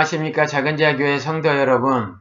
안녕하십니까 0.00 0.46
작은제교회 0.46 1.18
성도 1.18 1.50
여러분 1.50 2.16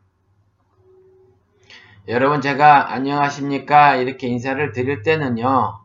여러분 2.10 2.42
제가 2.42 2.92
안녕하십니까 2.92 3.96
이렇게 3.96 4.28
인사를 4.28 4.74
드릴 4.74 5.02
때는요 5.02 5.80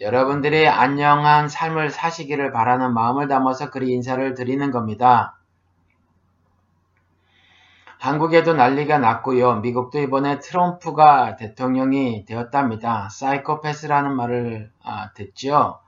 여러분들이 0.00 0.66
안녕한 0.66 1.48
삶을 1.48 1.90
사시기를 1.90 2.50
바라는 2.50 2.92
마음을 2.92 3.28
담아서 3.28 3.70
그리 3.70 3.92
인사를 3.92 4.34
드리는 4.34 4.70
겁니다 4.72 5.38
한국에도 7.98 8.54
난리가 8.54 8.98
났고요. 8.98 9.56
미국도 9.56 9.98
이번에 10.00 10.38
트럼프가 10.38 11.34
대통령이 11.34 12.24
되었답니다. 12.26 13.08
사이코패스라는 13.10 14.14
말을 14.14 14.70
아, 14.84 15.12
듣죠. 15.14 15.80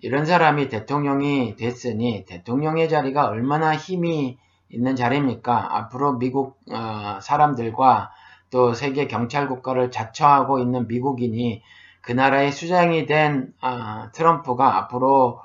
이런 0.00 0.26
사람이 0.26 0.68
대통령이 0.68 1.54
됐으니 1.54 2.24
대통령의 2.26 2.88
자리가 2.88 3.26
얼마나 3.26 3.76
힘이 3.76 4.38
있는 4.72 4.96
자리입니까? 4.96 5.76
앞으로 5.76 6.18
미국 6.18 6.58
어, 6.70 7.18
사람들과 7.20 8.10
또 8.50 8.74
세계 8.74 9.06
경찰 9.06 9.48
국가를 9.48 9.90
자처하고 9.90 10.58
있는 10.58 10.88
미국인이 10.88 11.62
그 12.00 12.12
나라의 12.12 12.52
수장이 12.52 13.06
된 13.06 13.52
어, 13.60 14.08
트럼프가 14.12 14.76
앞으로 14.78 15.40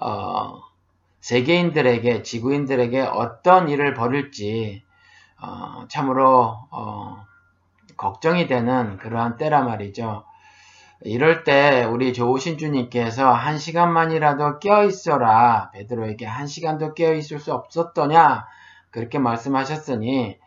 어, 0.00 0.60
세계인들에게 1.20 2.22
지구인들에게 2.22 3.00
어떤 3.02 3.68
일을 3.68 3.94
벌일지 3.94 4.82
어, 5.42 5.86
참으로 5.88 6.56
어, 6.70 7.24
걱정이 7.96 8.46
되는 8.46 8.96
그러한 8.98 9.36
때라 9.36 9.62
말이죠. 9.62 10.24
이럴 11.02 11.44
때 11.44 11.84
우리 11.84 12.12
좋으신 12.12 12.58
주님께서 12.58 13.32
한 13.32 13.58
시간만이라도 13.58 14.58
깨어 14.58 14.84
있어라 14.84 15.70
베드로에게 15.72 16.26
한 16.26 16.46
시간도 16.46 16.94
깨어 16.94 17.14
있을 17.14 17.38
수 17.38 17.54
없었더냐 17.54 18.46
그렇게 18.90 19.18
말씀하셨으니 19.18 20.38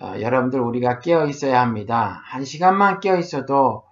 어, 0.00 0.14
여러분들 0.20 0.60
우리가 0.60 0.98
깨어 0.98 1.26
있어야 1.26 1.60
합니다. 1.60 2.20
한 2.24 2.44
시간만 2.44 3.00
깨어 3.00 3.16
있어도 3.18 3.84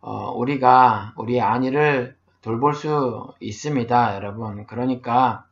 어, 0.00 0.30
우리가 0.32 1.14
우리 1.16 1.40
안위를 1.40 2.16
돌볼 2.42 2.74
수 2.74 3.34
있습니다, 3.40 4.14
여러분. 4.14 4.66
그러니까 4.66 5.44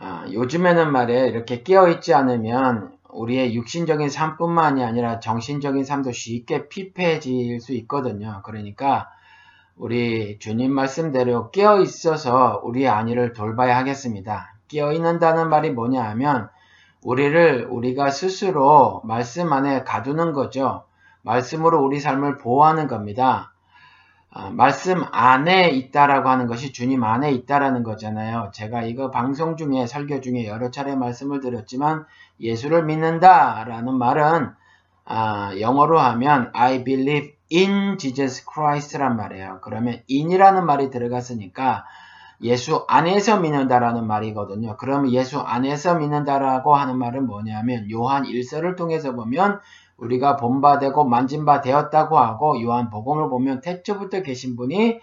아, 0.00 0.24
요즘에는 0.32 0.92
말이에요. 0.92 1.26
이렇게 1.26 1.62
깨어 1.62 1.88
있지 1.88 2.14
않으면 2.14 2.96
우리의 3.10 3.54
육신적인 3.54 4.08
삶뿐만이 4.08 4.84
아니라 4.84 5.18
정신적인 5.18 5.84
삶도 5.84 6.12
쉽게 6.12 6.68
피폐해질 6.68 7.60
수 7.60 7.72
있거든요. 7.74 8.42
그러니까 8.44 9.08
우리 9.76 10.38
주님 10.38 10.72
말씀대로 10.72 11.50
깨어 11.50 11.80
있어서 11.80 12.60
우리의 12.64 12.88
안위를 12.88 13.32
돌봐야 13.32 13.76
하겠습니다. 13.76 14.57
깨어 14.68 14.92
있는다는 14.92 15.48
말이 15.48 15.70
뭐냐 15.70 16.02
하면 16.10 16.48
우리를 17.02 17.68
우리가 17.70 18.10
스스로 18.10 19.00
말씀 19.04 19.52
안에 19.52 19.84
가두는 19.84 20.32
거죠. 20.32 20.84
말씀으로 21.22 21.82
우리 21.82 22.00
삶을 22.00 22.38
보호하는 22.38 22.86
겁니다. 22.86 23.52
아, 24.30 24.50
말씀 24.50 25.04
안에 25.10 25.70
있다라고 25.70 26.28
하는 26.28 26.46
것이 26.46 26.72
주님 26.72 27.02
안에 27.02 27.32
있다라는 27.32 27.82
거잖아요. 27.82 28.50
제가 28.52 28.82
이거 28.82 29.10
방송 29.10 29.56
중에 29.56 29.86
설교 29.86 30.20
중에 30.20 30.46
여러 30.46 30.70
차례 30.70 30.94
말씀을 30.94 31.40
드렸지만 31.40 32.04
예수를 32.40 32.84
믿는다라는 32.84 33.94
말은 33.96 34.52
아, 35.06 35.58
영어로 35.58 35.98
하면 35.98 36.50
I 36.52 36.84
believe 36.84 37.32
in 37.50 37.96
Jesus 37.96 38.44
Christ란 38.52 39.16
말이에요. 39.16 39.60
그러면 39.62 40.02
in이라는 40.10 40.66
말이 40.66 40.90
들어갔으니까 40.90 41.86
예수 42.42 42.84
안에서 42.86 43.40
믿는다라는 43.40 44.06
말이거든요. 44.06 44.76
그러면 44.76 45.10
예수 45.12 45.40
안에서 45.40 45.96
믿는다라고 45.96 46.74
하는 46.74 46.98
말은 46.98 47.26
뭐냐면 47.26 47.90
요한 47.90 48.24
1서를 48.24 48.76
통해서 48.76 49.14
보면 49.14 49.60
우리가 49.96 50.36
본바되고 50.36 51.04
만진바 51.04 51.60
되었다고 51.60 52.16
하고 52.16 52.62
요한 52.62 52.90
복음을 52.90 53.28
보면 53.28 53.60
태초부터 53.60 54.22
계신 54.22 54.56
분이 54.56 55.00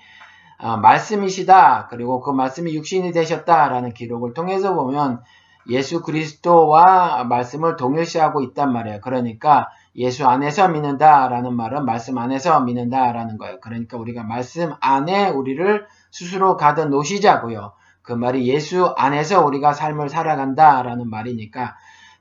어, 0.57 0.77
말씀이시다. 0.77 1.87
그리고 1.89 2.21
그 2.21 2.31
말씀이 2.31 2.73
육신이 2.73 3.11
되셨다라는 3.11 3.93
기록을 3.93 4.33
통해서 4.33 4.73
보면 4.73 5.21
예수 5.69 6.01
그리스도와 6.01 7.25
말씀을 7.25 7.75
동일시하고 7.75 8.41
있단 8.41 8.71
말이에요. 8.71 9.01
그러니까 9.01 9.67
예수 9.97 10.25
안에서 10.27 10.67
믿는다라는 10.67 11.55
말은 11.55 11.85
말씀 11.85 12.17
안에서 12.17 12.59
믿는다라는 12.61 13.37
거예요. 13.37 13.59
그러니까 13.61 13.97
우리가 13.97 14.23
말씀 14.23 14.73
안에 14.81 15.29
우리를 15.29 15.85
스스로 16.11 16.57
가득 16.57 16.89
놓으시자고요. 16.89 17.73
그 18.01 18.13
말이 18.13 18.47
예수 18.47 18.93
안에서 18.97 19.43
우리가 19.45 19.73
삶을 19.73 20.09
살아간다라는 20.09 21.09
말이니까 21.09 21.75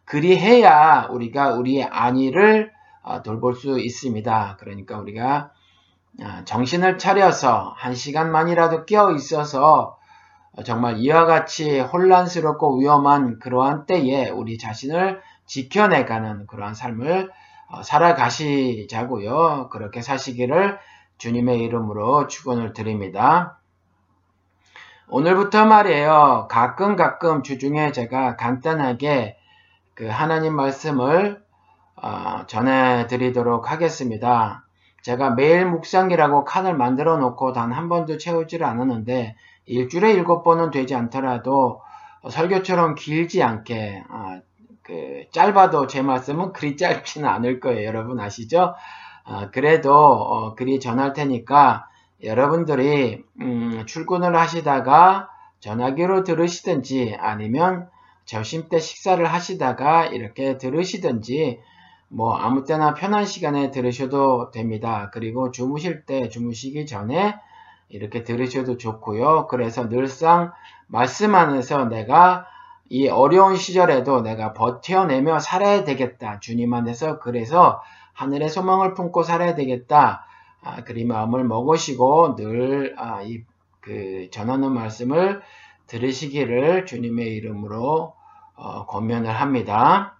그리해야 0.05 1.09
우리가 1.11 1.55
우리의 1.55 1.85
안위를 1.85 2.73
어, 3.03 3.23
돌볼 3.23 3.55
수 3.55 3.79
있습니다. 3.79 4.57
그러니까 4.61 4.99
우리가 4.99 5.51
어, 6.23 6.45
정신을 6.45 6.99
차려서 6.99 7.75
한 7.77 7.95
시간만이라도 7.95 8.87
깨어 8.87 9.13
있어서 9.13 9.99
어, 10.53 10.63
정말 10.63 10.99
이와 10.99 11.27
같이 11.27 11.81
혼란스럽고 11.81 12.79
위험한 12.79 13.41
그러한 13.41 13.87
때에 13.87 14.31
우리 14.31 14.57
자신을 14.59 15.21
지켜내가는 15.47 16.47
그러한 16.47 16.75
삶을 16.75 17.31
살아가시자고요. 17.83 19.69
그렇게 19.71 20.03
사시기를 20.03 20.79
주님의 21.19 21.61
이름으로 21.61 22.27
축원을 22.27 22.73
드립니다. 22.73 23.59
오늘부터 25.09 25.67
말이에요. 25.67 26.49
가끔 26.51 26.97
가끔 26.97 27.43
주중에 27.43 27.93
제가 27.93 28.37
간단하게 28.37 29.37
그 29.95 30.07
하나님 30.09 30.55
말씀을 30.57 31.43
어, 31.97 32.45
전해드리도록 32.47 33.71
하겠습니다. 33.71 34.65
제가 35.03 35.31
매일 35.31 35.67
묵상이라고 35.67 36.45
칸을 36.45 36.75
만들어 36.77 37.19
놓고 37.19 37.53
단 37.53 37.73
한 37.73 37.89
번도 37.89 38.19
채우지를 38.19 38.67
않았는데 38.67 39.37
일주일에 39.67 40.13
일곱 40.13 40.43
번은 40.43 40.71
되지 40.71 40.95
않더라도 40.95 41.83
설교처럼 42.29 42.95
길지 42.95 43.43
않게 43.43 44.05
어, 44.09 44.41
그 44.85 45.25
짧아도 45.33 45.87
제 45.87 46.03
말씀은 46.03 46.53
그리 46.53 46.77
짧지는 46.77 47.29
않을 47.29 47.59
거예요. 47.59 47.87
여러분 47.87 48.21
아시죠? 48.21 48.75
어, 49.25 49.51
그래도 49.51 49.95
어, 49.95 50.55
그리 50.55 50.79
전할 50.79 51.15
테니까 51.15 51.89
여러분들이 52.23 53.25
음, 53.41 53.83
출근을 53.87 54.37
하시다가 54.37 55.31
전화기로 55.61 56.25
들으시든지 56.25 57.17
아니면 57.19 57.89
점심 58.27 58.69
때 58.69 58.79
식사를 58.79 59.25
하시다가 59.25 60.07
이렇게 60.07 60.59
들으시든지 60.59 61.61
뭐 62.09 62.37
아무 62.37 62.65
때나 62.65 62.93
편한 62.95 63.25
시간에 63.25 63.71
들으셔도 63.71 64.51
됩니다. 64.51 65.11
그리고 65.13 65.51
주무실 65.51 66.05
때 66.05 66.29
주무시기 66.29 66.85
전에 66.87 67.35
이렇게 67.89 68.23
들으셔도 68.23 68.77
좋고요. 68.77 69.47
그래서 69.49 69.89
늘상 69.89 70.53
말씀 70.87 71.35
안에서 71.35 71.87
내가 71.87 72.47
이 72.89 73.09
어려운 73.09 73.57
시절에도 73.57 74.21
내가 74.23 74.53
버텨내며 74.53 75.39
살아야 75.41 75.85
되겠다. 75.85 76.41
주님 76.41 76.75
안에서 76.75 77.19
그래서 77.19 77.83
하늘의 78.13 78.49
소망을 78.49 78.95
품고 78.95 79.23
살아야 79.23 79.55
되겠다. 79.55 80.27
아, 80.63 80.85
그리 80.85 81.05
마음을 81.05 81.45
먹으시고 81.45 82.37
늘 82.37 82.95
아, 82.99 83.23
이 83.23 83.45
그 83.85 84.29
전하는 84.31 84.73
말씀을 84.73 85.43
들으시기를 85.87 86.87
주님의 86.87 87.35
이름으로 87.35 88.15
어, 88.57 88.87
권면을 88.87 89.31
합니다. 89.31 90.17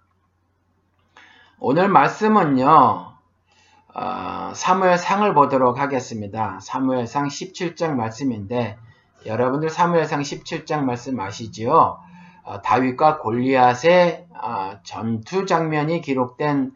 오늘 1.59 1.87
말씀은요. 1.87 2.67
어, 3.95 4.51
사무엘상을 4.53 5.33
보도록 5.33 5.79
하겠습니다. 5.79 6.59
사무엘상 6.61 7.27
17장 7.27 7.95
말씀인데 7.95 8.77
여러분들 9.25 9.69
사무엘상 9.71 10.21
17장 10.21 10.83
말씀 10.83 11.19
아시지요? 11.19 11.99
어, 12.45 12.61
다윗과 12.61 13.17
골리앗의 13.17 14.27
어, 14.41 14.79
전투 14.83 15.45
장면이 15.47 16.01
기록된 16.01 16.73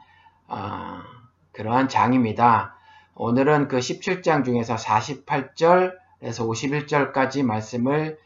어, 0.47 0.97
그러한 1.51 1.87
장입니다. 1.87 2.75
오늘은 3.13 3.67
그 3.67 3.77
17장 3.77 4.43
중에서 4.43 4.75
48절에서 4.75 5.93
51절까지 6.21 7.43
말씀을 7.43 8.17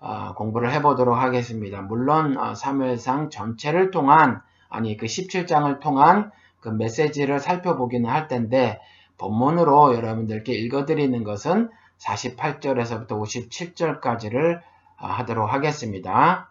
어, 0.00 0.34
공부를 0.34 0.72
해보도록 0.72 1.16
하겠습니다. 1.16 1.82
물론 1.82 2.36
어, 2.36 2.54
사무엘상 2.54 3.30
전체를 3.30 3.92
통한 3.92 4.42
아니 4.68 4.96
그 4.96 5.06
17장을 5.06 5.78
통한 5.80 6.32
그 6.60 6.68
메시지를 6.68 7.38
살펴보기는 7.38 8.10
할 8.10 8.26
텐데 8.26 8.80
본문으로 9.18 9.94
여러분들께 9.94 10.52
읽어드리는 10.52 11.22
것은 11.22 11.70
48절에서부터 11.98 13.10
57절까지를 13.10 14.60
어, 15.00 15.06
하도록 15.06 15.52
하겠습니다. 15.52 16.47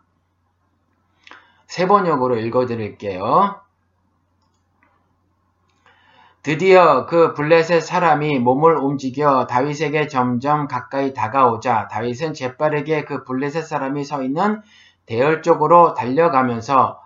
세 1.68 1.86
번역으로 1.86 2.38
읽어드릴게요. 2.38 3.62
드디어 6.42 7.06
그 7.06 7.34
블레셋 7.34 7.84
사람이 7.84 8.40
몸을 8.40 8.78
움직여 8.78 9.48
다윗에게 9.48 10.08
점점 10.08 10.69
가까이 10.69 11.14
다가오자 11.14 11.90
다윗은 11.90 12.34
재빠르게 12.34 13.04
그 13.04 13.25
블레셋 13.25 13.66
사람이 13.66 14.06
서 14.06 14.24
있는 14.24 14.62
대열 15.06 15.42
쪽으로 15.42 15.94
달려가면서 15.94 17.02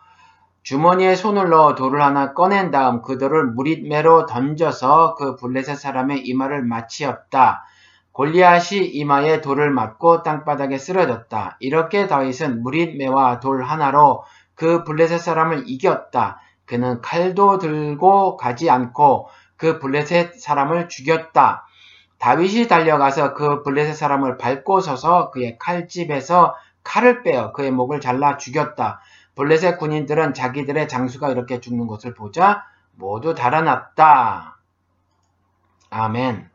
주머니에 0.62 1.16
손을 1.16 1.50
넣어 1.50 1.74
돌을 1.74 2.04
하나 2.04 2.36
꺼낸 2.36 2.70
다음 2.70 3.02
그 3.02 3.18
돌을 3.18 3.48
무릿매로 3.48 4.28
던져서 4.28 5.16
그 5.16 5.36
블레셋 5.38 5.76
사람의 5.76 6.20
이마를 6.28 6.62
마치었다. 6.62 7.66
골리앗이 8.12 8.86
이마에 8.86 9.42
돌을 9.42 9.72
맞고 9.72 10.22
땅바닥에 10.22 10.78
쓰러졌다. 10.78 11.58
이렇게 11.60 12.08
다윗은 12.08 12.62
무릿매와 12.62 13.40
돌 13.40 13.64
하나로 13.64 14.24
그 14.62 14.84
블레셋 14.84 15.20
사람을 15.20 15.64
이겼다. 15.66 16.40
그는 16.68 17.02
칼도 17.02 17.58
들고 17.58 18.38
가지 18.38 18.70
않고 18.70 19.28
그 19.58 19.80
블레셋 19.80 20.40
사람을 20.40 20.88
죽였다. 20.88 21.66
다윗이 22.20 22.68
달려가서 22.68 23.34
그 23.34 23.64
블레셋 23.64 23.96
사람을 23.96 24.38
밟고 24.38 24.82
서서 24.82 25.32
그의 25.32 25.58
칼집에서 25.58 26.54
칼을 26.84 27.24
빼어 27.24 27.54
그의 27.54 27.72
목을 27.72 28.02
잘라 28.02 28.38
죽였다. 28.38 29.00
블레셋 29.34 29.80
군인들은 29.80 30.36
자기들의 30.36 30.88
장수가 30.88 31.30
이렇게 31.30 31.60
죽는 31.60 31.88
것을 31.88 32.14
보자 32.14 32.64
모두 32.92 33.34
달아났다. 33.34 34.60
아멘. 35.90 36.52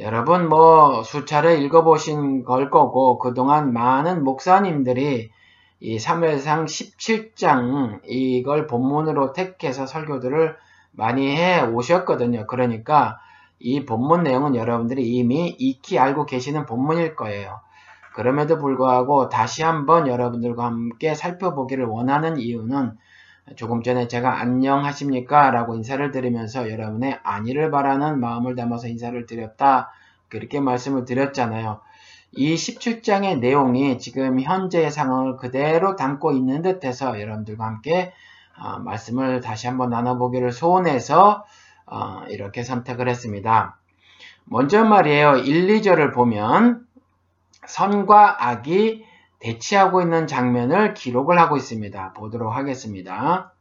여러분 0.00 0.48
뭐 0.48 1.02
수차례 1.02 1.58
읽어보신 1.58 2.44
걸 2.44 2.70
거고 2.70 3.18
그동안 3.18 3.74
많은 3.74 4.24
목사님들이 4.24 5.30
이 5.80 5.98
사무엘상 5.98 6.64
17장 6.64 8.00
이걸 8.04 8.66
본문으로 8.66 9.32
택해서 9.32 9.86
설교들을 9.86 10.56
많이 10.92 11.36
해 11.36 11.60
오셨거든요. 11.62 12.46
그러니까 12.46 13.18
이 13.60 13.84
본문 13.84 14.24
내용은 14.24 14.56
여러분들이 14.56 15.06
이미 15.08 15.54
익히 15.58 15.98
알고 15.98 16.26
계시는 16.26 16.66
본문일 16.66 17.14
거예요. 17.14 17.60
그럼에도 18.14 18.58
불구하고 18.58 19.28
다시 19.28 19.62
한번 19.62 20.08
여러분들과 20.08 20.64
함께 20.64 21.14
살펴보기를 21.14 21.84
원하는 21.84 22.38
이유는 22.38 22.96
조금 23.54 23.82
전에 23.82 24.08
제가 24.08 24.40
안녕하십니까 24.40 25.50
라고 25.50 25.74
인사를 25.76 26.10
드리면서 26.10 26.70
여러분의 26.70 27.20
안위를 27.22 27.70
바라는 27.70 28.20
마음을 28.20 28.56
담아서 28.56 28.88
인사를 28.88 29.26
드렸다 29.26 29.92
그렇게 30.28 30.60
말씀을 30.60 31.04
드렸잖아요. 31.04 31.80
이 32.32 32.54
17장의 32.54 33.38
내용이 33.38 33.98
지금 33.98 34.40
현재의 34.40 34.90
상황을 34.90 35.36
그대로 35.36 35.96
담고 35.96 36.32
있는 36.32 36.62
듯해서 36.62 37.20
여러분들과 37.20 37.64
함께 37.64 38.12
어, 38.58 38.78
말씀을 38.78 39.40
다시 39.40 39.66
한번 39.66 39.90
나눠보기를 39.90 40.52
소원해서 40.52 41.44
어, 41.86 42.24
이렇게 42.28 42.62
선택을 42.62 43.08
했습니다. 43.08 43.78
먼저 44.44 44.84
말이에요. 44.84 45.36
1, 45.36 45.66
2절을 45.68 46.14
보면 46.14 46.86
선과 47.66 48.46
악이 48.48 49.04
대치하고 49.38 50.02
있는 50.02 50.26
장면을 50.26 50.94
기록을 50.94 51.38
하고 51.38 51.56
있습니다. 51.56 52.12
보도록 52.14 52.54
하겠습니다. 52.54 53.52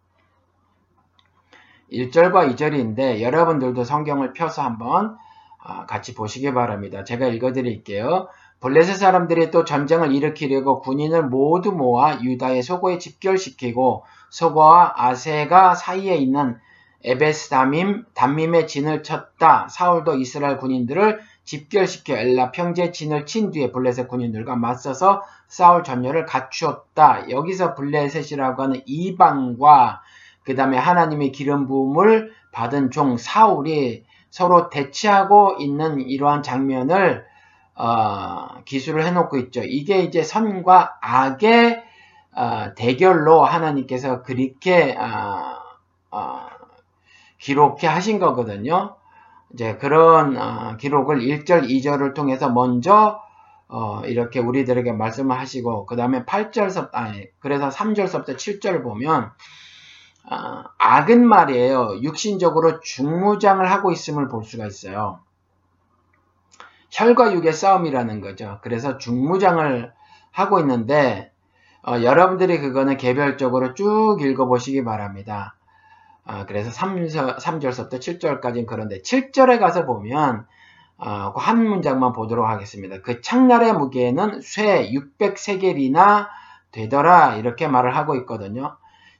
1절과 1.91 2.53
2절인데 2.55 3.21
여러분들도 3.21 3.83
성경을 3.83 4.33
펴서 4.33 4.61
한번 4.61 5.17
아, 5.59 5.85
같이 5.85 6.13
보시기 6.15 6.53
바랍니다. 6.53 7.03
제가 7.03 7.27
읽어드릴게요. 7.27 8.27
블레셋 8.59 8.97
사람들이 8.97 9.51
또 9.51 9.65
전쟁을 9.65 10.13
일으키려고 10.13 10.81
군인을 10.81 11.23
모두 11.25 11.71
모아 11.71 12.19
유다의 12.21 12.63
소고에 12.63 12.97
집결시키고 12.97 14.03
소고와 14.29 14.93
아세가 14.95 15.75
사이에 15.75 16.15
있는 16.15 16.57
에베스 17.03 17.49
담임, 17.49 18.03
담임의 18.15 18.67
진을 18.67 19.03
쳤다. 19.03 19.67
사울도 19.69 20.15
이스라엘 20.15 20.57
군인들을 20.57 21.19
집결시켜 21.43 22.17
엘라 22.17 22.51
평지의 22.51 22.91
진을 22.91 23.25
친 23.25 23.51
뒤에 23.51 23.71
블레셋 23.71 24.07
군인들과 24.07 24.55
맞서서 24.55 25.21
싸울 25.47 25.83
전열을 25.83 26.25
갖추었다. 26.25 27.29
여기서 27.29 27.75
블레셋이라고 27.75 28.63
하는 28.63 28.81
이방과 28.85 30.01
그 30.43 30.55
다음에 30.55 30.77
하나님의 30.77 31.31
기름 31.31 31.67
부음을 31.67 32.31
받은 32.51 32.91
종 32.91 33.17
사울이 33.17 34.03
서로 34.29 34.69
대치하고 34.69 35.57
있는 35.59 36.01
이러한 36.01 36.41
장면을 36.41 37.25
어, 37.77 38.63
기술을 38.65 39.05
해놓고 39.05 39.37
있죠. 39.37 39.61
이게 39.63 39.99
이제 39.99 40.23
선과 40.23 40.97
악의 41.01 41.83
어, 42.35 42.73
대결로 42.75 43.43
하나님께서 43.43 44.23
그렇게 44.23 44.95
어, 44.97 45.57
어 46.11 46.47
기록해 47.37 47.87
하신 47.87 48.19
거거든요. 48.19 48.95
이제 49.53 49.77
그런 49.77 50.37
어, 50.37 50.77
기록을 50.77 51.19
1절, 51.19 51.69
2절을 51.69 52.13
통해서 52.15 52.49
먼저 52.49 53.21
어, 53.67 54.01
이렇게 54.05 54.39
우리들에게 54.39 54.91
말씀을 54.93 55.37
하시고 55.37 55.85
그 55.85 55.95
다음에 55.95 56.25
8절서 56.25 56.89
아니 56.93 57.27
그래서 57.39 57.69
3절서부터 57.69 58.35
7절을 58.35 58.81
보면 58.81 59.31
어, 60.29 60.63
악은 60.79 61.27
말이에요. 61.27 61.99
육신적으로 62.01 62.79
중무장을 62.79 63.69
하고 63.69 63.91
있음을 63.91 64.27
볼 64.27 64.43
수가 64.43 64.65
있어요. 64.65 65.19
혈과 66.97 67.33
육의 67.33 67.53
싸움이라는 67.53 68.21
거죠. 68.21 68.57
그래서 68.63 68.97
중무장을 68.97 69.93
하고 70.31 70.59
있는데 70.59 71.31
어, 71.83 72.01
여러분들이 72.01 72.59
그거는 72.59 72.97
개별적으로 72.97 73.75
쭉 73.75 74.17
읽어보시기 74.19 74.83
바랍니다. 74.83 75.55
아, 76.25 76.45
그래서 76.47 76.71
3, 76.71 77.05
3절서부터 77.05 77.99
7절까지는 77.99 78.65
그런데 78.65 78.99
7절에 79.01 79.59
가서 79.59 79.85
보면 79.85 80.47
어, 80.97 81.33
한 81.35 81.63
문장만 81.63 82.13
보도록 82.13 82.47
하겠습니다. 82.47 83.01
그 83.03 83.21
창날의 83.21 83.73
무게는 83.73 84.41
쇠 84.41 84.89
600세겔이나 84.91 86.27
되더라 86.71 87.35
이렇게 87.35 87.67
말을 87.67 87.95
하고 87.95 88.15
있거든요. 88.15 88.75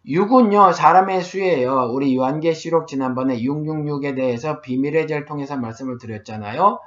6은요 0.07 0.73
사람의 0.73 1.21
수예요. 1.21 1.89
우리 1.91 2.15
요한계시록 2.17 2.87
지난번에 2.87 3.39
666에 3.39 4.15
대해서 4.15 4.61
비밀의 4.61 5.05
절 5.05 5.25
통해서 5.25 5.55
말씀을 5.57 5.99
드렸잖아요. 5.99 6.79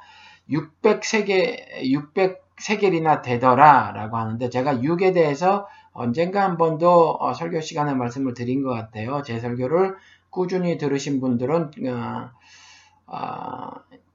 600세겔 0.51 1.83
600세겔이나 1.83 3.23
되더라 3.23 3.93
라고 3.93 4.17
하는데 4.17 4.49
제가 4.51 4.77
6에 4.77 5.15
대해서 5.15 5.67
언젠가 5.93 6.43
한 6.43 6.57
번도 6.57 7.17
어, 7.21 7.33
설교 7.33 7.61
시간에 7.61 7.95
말씀을 7.95 8.35
드린 8.35 8.63
것 8.63 8.71
같아요. 8.71 9.23
제 9.23 9.39
설교를 9.39 9.97
꾸준히 10.31 10.79
들으신 10.79 11.21
분들은 11.21 11.71
어, 11.89 12.31
어, 13.07 13.71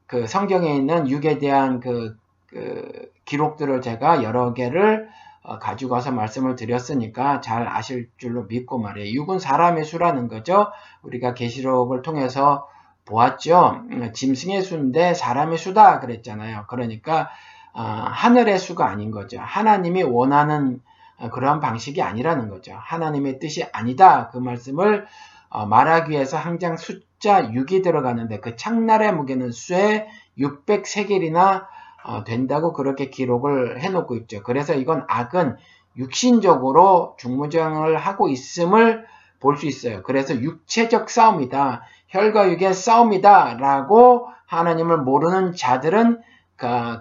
그 0.07 0.27
성경에 0.27 0.75
있는 0.75 1.09
육에 1.09 1.37
대한 1.37 1.79
그, 1.79 2.17
그 2.47 3.11
기록들을 3.25 3.81
제가 3.81 4.23
여러 4.23 4.53
개를 4.53 5.09
어, 5.41 5.59
가지고 5.59 5.93
와서 5.93 6.11
말씀을 6.11 6.55
드렸으니까 6.55 7.41
잘 7.41 7.67
아실 7.67 8.09
줄로 8.17 8.43
믿고 8.43 8.79
말이에요. 8.79 9.13
육은 9.13 9.39
사람의 9.39 9.85
수라는 9.85 10.27
거죠. 10.27 10.67
우리가 11.03 11.33
계시록을 11.33 12.01
통해서 12.01 12.67
보았죠. 13.05 13.83
짐승의 14.13 14.61
수인데 14.61 15.13
사람의 15.13 15.57
수다 15.57 15.99
그랬잖아요. 15.99 16.65
그러니까 16.67 17.29
어, 17.73 17.81
하늘의 17.81 18.57
수가 18.57 18.87
아닌 18.87 19.11
거죠. 19.11 19.39
하나님이 19.39 20.03
원하는 20.03 20.81
어, 21.17 21.29
그러한 21.29 21.59
방식이 21.59 22.01
아니라는 22.01 22.49
거죠. 22.49 22.73
하나님의 22.77 23.39
뜻이 23.39 23.65
아니다. 23.73 24.29
그 24.29 24.37
말씀을 24.37 25.05
어, 25.49 25.65
말하기 25.65 26.11
위해서 26.11 26.37
항상 26.37 26.77
숫자 26.77 27.49
6이 27.49 27.83
들어가는데 27.83 28.39
그 28.39 28.55
창날의 28.55 29.13
무게는 29.13 29.51
쇠 29.51 30.07
600세겔이나 30.37 31.67
어, 32.05 32.23
된다고 32.23 32.73
그렇게 32.73 33.09
기록을 33.09 33.81
해놓고 33.81 34.15
있죠. 34.17 34.41
그래서 34.43 34.73
이건 34.73 35.05
악은 35.07 35.57
육신적으로 35.97 37.15
중무장을 37.17 37.97
하고 37.97 38.29
있음을 38.29 39.05
볼 39.39 39.57
수 39.57 39.67
있어요. 39.67 40.01
그래서 40.01 40.33
육체적 40.33 41.09
싸움이다. 41.09 41.83
혈과 42.09 42.49
육의 42.51 42.73
싸움이다. 42.73 43.55
라고 43.55 44.29
하나님을 44.47 44.97
모르는 44.99 45.55
자들은 45.55 46.21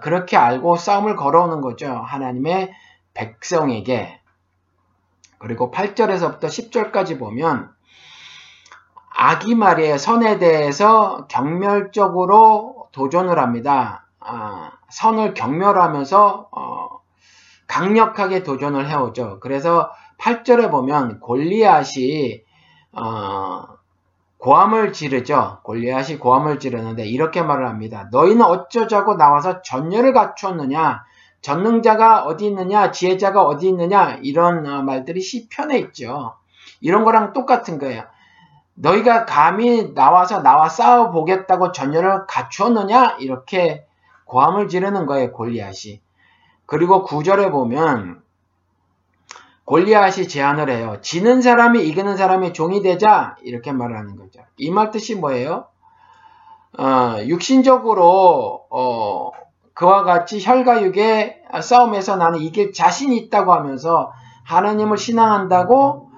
그렇게 0.01 0.37
알고 0.37 0.75
싸움을 0.75 1.15
걸어오는 1.15 1.61
거죠. 1.61 1.91
하나님의 1.91 2.73
백성에게 3.13 4.19
그리고 5.37 5.71
8절에서부터 5.71 6.45
10절까지 6.45 7.19
보면 7.19 7.69
악이 9.17 9.55
말이에요. 9.55 9.97
선에 9.97 10.39
대해서 10.39 11.27
경멸적으로 11.27 12.87
도전을 12.91 13.39
합니다. 13.39 14.07
아, 14.19 14.71
선을 14.89 15.33
경멸하면서 15.33 16.49
어, 16.51 16.87
강력하게 17.67 18.43
도전을 18.43 18.89
해오죠. 18.89 19.39
그래서 19.39 19.91
8절에 20.19 20.69
보면 20.69 21.19
골리앗이 21.19 22.41
어, 22.91 23.74
고함을 24.45 24.93
지르죠. 24.93 25.57
골리앗이 25.63 26.19
고함을 26.19 26.59
지르는데 26.59 27.03
이렇게 27.07 27.41
말을 27.41 27.67
합니다. 27.67 28.07
너희는 28.11 28.45
어쩌자고 28.45 29.17
나와서 29.17 29.63
전열을 29.63 30.13
갖추었느냐? 30.13 31.03
전능자가 31.41 32.25
어디 32.25 32.45
있느냐, 32.45 32.91
지혜자가 32.91 33.41
어디 33.41 33.69
있느냐, 33.69 34.19
이런 34.21 34.67
어, 34.67 34.83
말들이 34.83 35.19
시편에 35.19 35.79
있죠. 35.79 36.35
이런 36.79 37.03
거랑 37.05 37.33
똑같은 37.33 37.79
거예요. 37.79 38.03
너희가 38.75 39.25
감히 39.25 39.95
나와서 39.95 40.43
나와 40.43 40.69
싸워 40.69 41.09
보겠다고 41.09 41.71
전열을 41.71 42.27
갖추었느냐? 42.27 43.17
이렇게 43.21 43.87
고함을 44.25 44.67
지르는 44.67 45.07
거예요, 45.07 45.31
골리앗이. 45.31 46.01
그리고 46.67 47.01
구절에 47.01 47.49
보면 47.49 48.21
골리앗이 49.65 50.27
제안을 50.27 50.69
해요. 50.69 50.97
지는 51.01 51.41
사람이 51.41 51.87
이기는 51.87 52.17
사람의 52.17 52.53
종이 52.53 52.81
되자 52.83 53.35
이렇게 53.43 53.71
말하는 53.71 54.15
거죠. 54.15 54.41
이 54.57 54.69
말 54.71 54.91
뜻이 54.91 55.15
뭐예요? 55.15 55.65
어, 56.77 57.17
육신적으로 57.25 58.65
어, 58.69 59.31
그와 59.73 60.03
같이 60.03 60.39
혈과 60.41 60.83
육의 60.83 61.41
싸움에서 61.61 62.15
나는 62.17 62.39
이길 62.39 62.73
자신이 62.73 63.17
있다고 63.17 63.53
하면서 63.53 64.11
하나님을 64.43 64.97
신앙한다고 64.97 66.09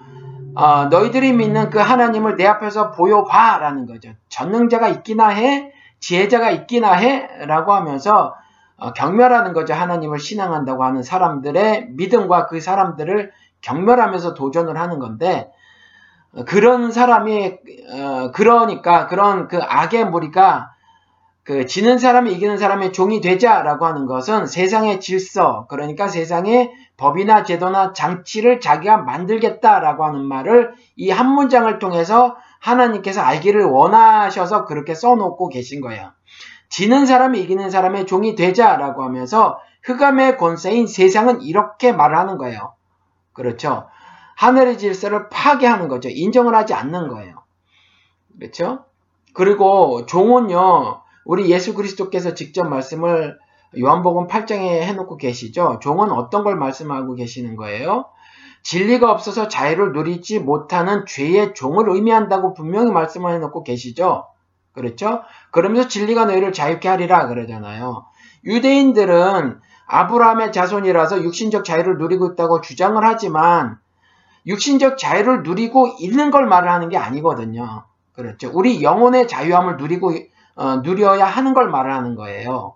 어, 0.56 0.86
너희들이 0.86 1.34
믿는 1.34 1.70
그 1.70 1.80
하나님을 1.80 2.36
내 2.36 2.46
앞에서 2.48 2.92
보여봐라는 2.92 3.86
거죠. 3.86 4.10
전능자가 4.30 4.88
있기나 4.90 5.30
해, 5.30 5.72
지혜자가 6.00 6.50
있기나 6.52 6.94
해라고 6.94 7.74
하면서 7.74 8.34
어, 8.34 8.34
경멸하는 8.96 9.54
거죠. 9.54 9.74
하나님을 9.74 10.20
신앙한다고 10.20 10.84
하는 10.84 11.04
사람들의 11.04 11.90
믿음과 11.92 12.48
그 12.48 12.62
사람들을 12.62 13.32
경멸하면서 13.62 14.34
도전을 14.36 14.78
하는 14.78 15.00
건데 15.00 15.52
어, 16.34 16.44
그런 16.46 16.92
사람이 16.92 17.58
어, 17.92 18.32
그러니까 18.34 19.08
그런 19.08 19.48
그 19.48 19.60
악의 19.62 20.10
무리가 20.10 20.72
그 21.44 21.66
지는 21.66 21.98
사람이 21.98 22.34
이기는 22.34 22.58
사람의 22.58 22.92
종이 22.92 23.22
되자라고 23.22 23.86
하는 23.86 24.06
것은 24.06 24.48
세상의 24.48 25.00
질서 25.00 25.66
그러니까 25.70 26.10
세상의 26.10 26.72
법이나 26.98 27.44
제도나 27.44 27.94
장치를 27.94 28.60
자기가 28.60 28.98
만들겠다라고 28.98 30.04
하는 30.06 30.26
말을 30.26 30.74
이 30.98 31.10
한 31.10 31.32
문장을 31.32 31.80
통해서 31.80 32.36
하나님께서 32.60 33.22
알기를 33.22 33.64
원하셔서 33.64 34.66
그렇게 34.66 34.94
써놓고 34.94 35.48
계신 35.50 35.80
거예요. 35.80 36.12
지는 36.70 37.06
사람이 37.06 37.42
이기는 37.42 37.70
사람의 37.70 38.08
종이 38.08 38.36
되자라고 38.36 39.04
하면서 39.04 39.60
흑암의 39.84 40.38
권세인 40.38 40.88
세상은 40.88 41.42
이렇게 41.42 41.92
말을 41.92 42.18
하는 42.18 42.38
거예요. 42.38 42.74
그렇죠. 43.34 43.88
하늘의 44.36 44.78
질서를 44.78 45.30
파괴하는 45.30 45.88
거죠. 45.88 46.10
인정을 46.10 46.56
하지 46.56 46.74
않는 46.74 47.08
거예요. 47.08 47.44
그렇죠? 48.38 48.86
그리고 49.34 50.06
종은요. 50.06 51.02
우리 51.26 51.50
예수 51.50 51.74
그리스도께서 51.74 52.34
직접 52.34 52.64
말씀을 52.68 53.38
요한복음 53.78 54.28
8장에 54.28 54.82
해놓고 54.82 55.18
계시죠. 55.18 55.80
종은 55.82 56.12
어떤 56.12 56.44
걸 56.44 56.56
말씀하고 56.56 57.16
계시는 57.16 57.56
거예요? 57.56 58.06
진리가 58.64 59.12
없어서 59.12 59.48
자유를 59.48 59.94
누리지 59.94 60.40
못하는 60.40 61.06
죄의 61.06 61.54
종을 61.54 61.90
의미한다고 61.90 62.54
분명히 62.54 62.92
말씀을 62.92 63.34
해놓고 63.34 63.64
계시죠. 63.64 64.28
그렇죠? 64.78 65.24
그러면서 65.50 65.88
진리가 65.88 66.26
너희를 66.26 66.54
자유케 66.54 66.88
하리라 66.88 67.28
그러잖아요. 67.28 68.06
유대인들은 68.46 69.60
아브라함의 69.88 70.52
자손이라서 70.52 71.24
육신적 71.24 71.66
자유를 71.66 71.98
누리고 71.98 72.28
있다고 72.28 72.62
주장을 72.62 73.04
하지만 73.04 73.80
육신적 74.46 75.00
자유를 75.00 75.42
누리고 75.42 75.96
있는 76.00 76.30
걸 76.30 76.46
말을 76.46 76.70
하는 76.70 76.90
게 76.90 76.98
아니거든요. 76.98 77.86
그렇죠. 78.14 78.52
우리 78.54 78.84
영혼의 78.84 79.28
자유함을 79.28 79.78
누리고 79.78 80.14
어, 80.56 80.76
누려야 80.78 81.26
하는 81.26 81.54
걸 81.56 81.70
말하는 81.70 82.16
거예요. 82.16 82.76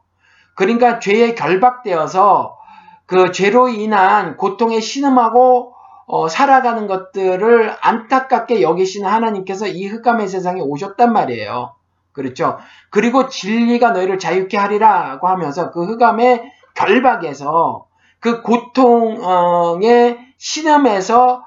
그러니까 0.55 0.99
죄에 0.99 1.35
결박되어서 1.35 2.57
그 3.05 3.31
죄로 3.31 3.69
인한 3.69 4.37
고통에 4.37 4.79
신음하고 4.79 5.75
어, 6.07 6.27
살아가는 6.27 6.87
것들을 6.87 7.75
안타깝게 7.79 8.61
여기시는 8.61 9.09
하나님께서 9.09 9.67
이 9.67 9.85
흑암의 9.85 10.27
세상에 10.27 10.61
오셨단 10.61 11.13
말이에요. 11.13 11.75
그렇죠. 12.13 12.57
그리고 12.89 13.27
진리가 13.27 13.91
너희를 13.91 14.19
자유케 14.19 14.57
하리라고 14.57 15.27
하면서 15.27 15.71
그 15.71 15.85
흑암의 15.85 16.51
결박에서 16.73 17.87
그 18.19 18.41
고통의 18.41 20.19
신음에서 20.37 21.43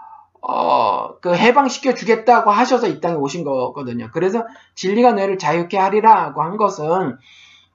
어, 0.47 1.19
그 1.21 1.35
해방시켜 1.35 1.95
주겠다고 1.95 2.51
하셔서 2.51 2.87
이 2.87 3.01
땅에 3.01 3.15
오신 3.15 3.45
거거든요. 3.45 4.11
그래서 4.13 4.45
진리가 4.75 5.13
너희를 5.13 5.39
자유케 5.39 5.79
하리라고 5.79 6.43
한 6.43 6.57
것은 6.59 7.17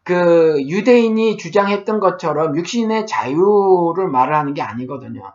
그 0.04 0.58
유대인이 0.68 1.38
주장했던 1.38 2.00
것처럼 2.00 2.56
육신의 2.56 3.08
자유를 3.08 4.08
말을 4.08 4.36
하는 4.36 4.54
게 4.54 4.62
아니거든요. 4.62 5.34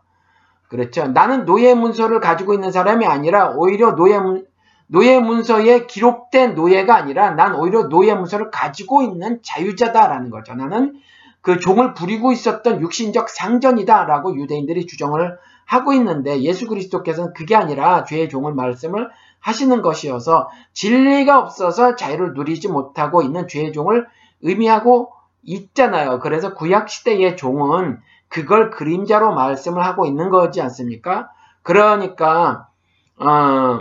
그렇죠. 0.69 1.07
나는 1.07 1.45
노예 1.45 1.75
문서를 1.75 2.21
가지고 2.21 2.55
있는 2.55 2.71
사람이 2.71 3.07
아니라 3.07 3.51
오히려 3.51 3.95
노예 3.95 4.19
문, 4.19 4.47
노예 4.95 5.19
문서에 5.19 5.87
기록된 5.87 6.55
노예가 6.55 6.95
아니라 6.95 7.31
난 7.31 7.57
오히려 7.57 7.89
노예 7.89 8.15
문서를 8.15 8.53
가지고 8.53 9.03
있는 9.03 9.41
자유자다라는 9.43 10.31
거죠. 10.31 10.55
나는 10.55 11.01
그 11.41 11.59
종을 11.59 11.95
부리고 11.95 12.31
있었던 12.31 12.81
육신적 12.81 13.29
상전이다라고 13.29 14.37
유대인들이 14.37 14.87
주장을 14.87 15.37
하고 15.65 15.93
있는데 15.95 16.43
예수 16.43 16.69
그리스도께서는 16.69 17.33
그게 17.35 17.57
아니라 17.57 18.05
죄의 18.05 18.29
종을 18.29 18.55
말씀을 18.55 19.11
하시는 19.41 19.83
것이어서 19.83 20.49
진리가 20.75 21.41
없어서 21.41 21.97
자유를 21.97 22.35
누리지 22.35 22.69
못하고 22.69 23.23
있는 23.23 23.49
죄의 23.49 23.73
종을 23.73 24.07
의미하고 24.43 25.13
있잖아요. 25.43 26.21
그래서 26.21 26.55
구약 26.55 26.89
시대의 26.89 27.37
종은 27.37 27.99
그걸 28.29 28.71
그림자로 28.71 29.35
말씀을 29.35 29.85
하고 29.85 30.07
있는 30.07 30.31
거지 30.31 30.63
않습니까? 30.63 31.31
그러니까 31.65 32.69
어, 33.17 33.81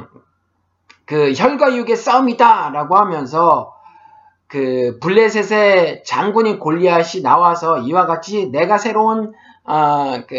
그 1.06 1.34
혈과 1.34 1.76
육의 1.76 1.96
싸움이다라고 1.96 2.96
하면서 2.96 3.74
그 4.48 5.00
블레셋의 5.02 6.04
장군인 6.06 6.60
골리앗이 6.60 7.24
나와서 7.24 7.80
이와 7.80 8.06
같이 8.06 8.52
내가 8.52 8.78
새로운 8.78 9.34
어, 9.64 10.24
그 10.28 10.36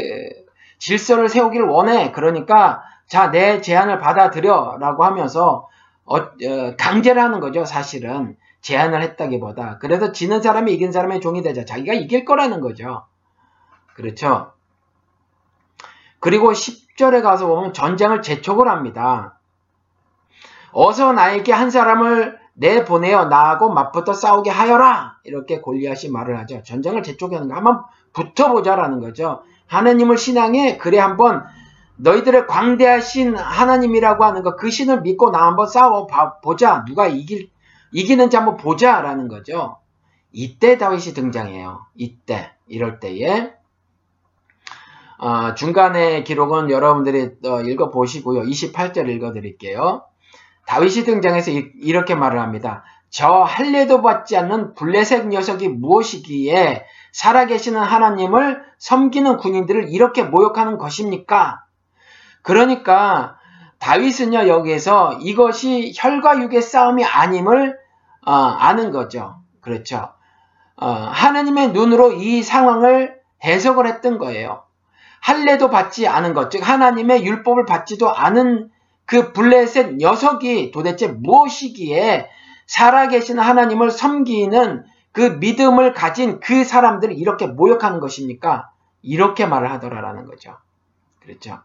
질서를 0.78 1.28
세우기를 1.28 1.66
원해. 1.66 2.12
그러니까 2.12 2.82
자, 3.06 3.30
내 3.30 3.60
제안을 3.60 3.98
받아들여 3.98 4.76
라고 4.80 5.04
하면서 5.04 5.68
어, 6.04 6.16
어, 6.16 6.76
강제를 6.78 7.20
하는 7.20 7.40
거죠. 7.40 7.64
사실은 7.64 8.36
제안을 8.60 9.02
했다기보다. 9.02 9.78
그래서 9.78 10.12
지는 10.12 10.40
사람이 10.40 10.72
이긴 10.72 10.92
사람의 10.92 11.20
종이 11.20 11.42
되자. 11.42 11.64
자기가 11.64 11.92
이길 11.94 12.24
거라는 12.24 12.60
거죠. 12.60 13.04
그렇죠. 13.94 14.52
그리고 16.20 16.52
10절에 16.52 17.22
가서 17.22 17.46
보면 17.46 17.72
전쟁을 17.72 18.22
재촉을 18.22 18.68
합니다. 18.68 19.33
어서 20.74 21.12
나에게 21.12 21.52
한 21.52 21.70
사람을 21.70 22.38
내보내어 22.54 23.26
나하고 23.26 23.72
맞붙어 23.72 24.12
싸우게 24.12 24.50
하여라. 24.50 25.18
이렇게 25.24 25.60
골리앗이 25.60 26.10
말을 26.10 26.38
하죠. 26.40 26.62
전쟁을 26.62 27.02
재촉하는 27.02 27.48
거 27.48 27.54
한번 27.54 27.82
붙어보자라는 28.12 29.00
거죠. 29.00 29.42
하나님을 29.66 30.18
신앙해 30.18 30.76
그래 30.78 30.98
한번 30.98 31.44
너희들의 31.96 32.46
광대하신 32.46 33.36
하나님이라고 33.36 34.24
하는 34.24 34.42
거 34.42 34.56
그 34.56 34.70
신을 34.70 35.02
믿고 35.02 35.30
나 35.30 35.46
한번 35.46 35.66
싸워 35.68 36.06
보자 36.42 36.84
누가 36.84 37.06
이길 37.06 37.50
이기는지 37.92 38.36
한번 38.36 38.56
보자라는 38.56 39.28
거죠. 39.28 39.78
이때 40.32 40.76
다윗이 40.78 41.14
등장해요. 41.14 41.86
이때 41.94 42.50
이럴 42.66 42.98
때에 42.98 43.52
어, 45.18 45.54
중간에 45.54 46.24
기록은 46.24 46.70
여러분들이 46.70 47.30
어, 47.46 47.60
읽어 47.60 47.90
보시고요. 47.90 48.42
28절 48.42 49.08
읽어 49.08 49.32
드릴게요. 49.32 50.02
다윗이 50.66 51.04
등장해서 51.04 51.50
이, 51.50 51.92
렇게 51.92 52.14
말을 52.14 52.40
합니다. 52.40 52.84
저 53.10 53.28
할례도 53.28 54.02
받지 54.02 54.36
않는 54.36 54.74
블레셋 54.74 55.28
녀석이 55.28 55.68
무엇이기에 55.68 56.84
살아계시는 57.12 57.80
하나님을 57.80 58.62
섬기는 58.78 59.36
군인들을 59.36 59.88
이렇게 59.90 60.22
모욕하는 60.24 60.78
것입니까? 60.78 61.64
그러니까 62.42 63.36
다윗은요 63.78 64.48
여기에서 64.48 65.18
이것이 65.20 65.92
혈과 65.94 66.40
육의 66.40 66.62
싸움이 66.62 67.04
아님을 67.04 67.78
어, 68.26 68.32
아는 68.32 68.90
거죠. 68.90 69.36
그렇죠. 69.60 70.12
어, 70.76 70.86
하나님의 70.86 71.70
눈으로 71.72 72.12
이 72.12 72.42
상황을 72.42 73.16
해석을 73.44 73.86
했던 73.86 74.18
거예요. 74.18 74.64
할례도 75.20 75.70
받지 75.70 76.08
않은 76.08 76.34
것, 76.34 76.50
즉 76.50 76.68
하나님의 76.68 77.24
율법을 77.24 77.64
받지도 77.64 78.12
않은 78.12 78.70
그 79.06 79.32
블레셋 79.32 79.96
녀석이 79.96 80.70
도대체 80.70 81.08
무엇이기에 81.08 82.28
살아계신 82.66 83.38
하나님을 83.38 83.90
섬기는 83.90 84.84
그 85.12 85.20
믿음을 85.20 85.92
가진 85.92 86.40
그 86.40 86.64
사람들을 86.64 87.16
이렇게 87.16 87.46
모욕하는 87.46 88.00
것입니까? 88.00 88.70
이렇게 89.02 89.46
말을 89.46 89.70
하더라라는 89.72 90.26
거죠. 90.26 90.56
그렇죠. 91.20 91.60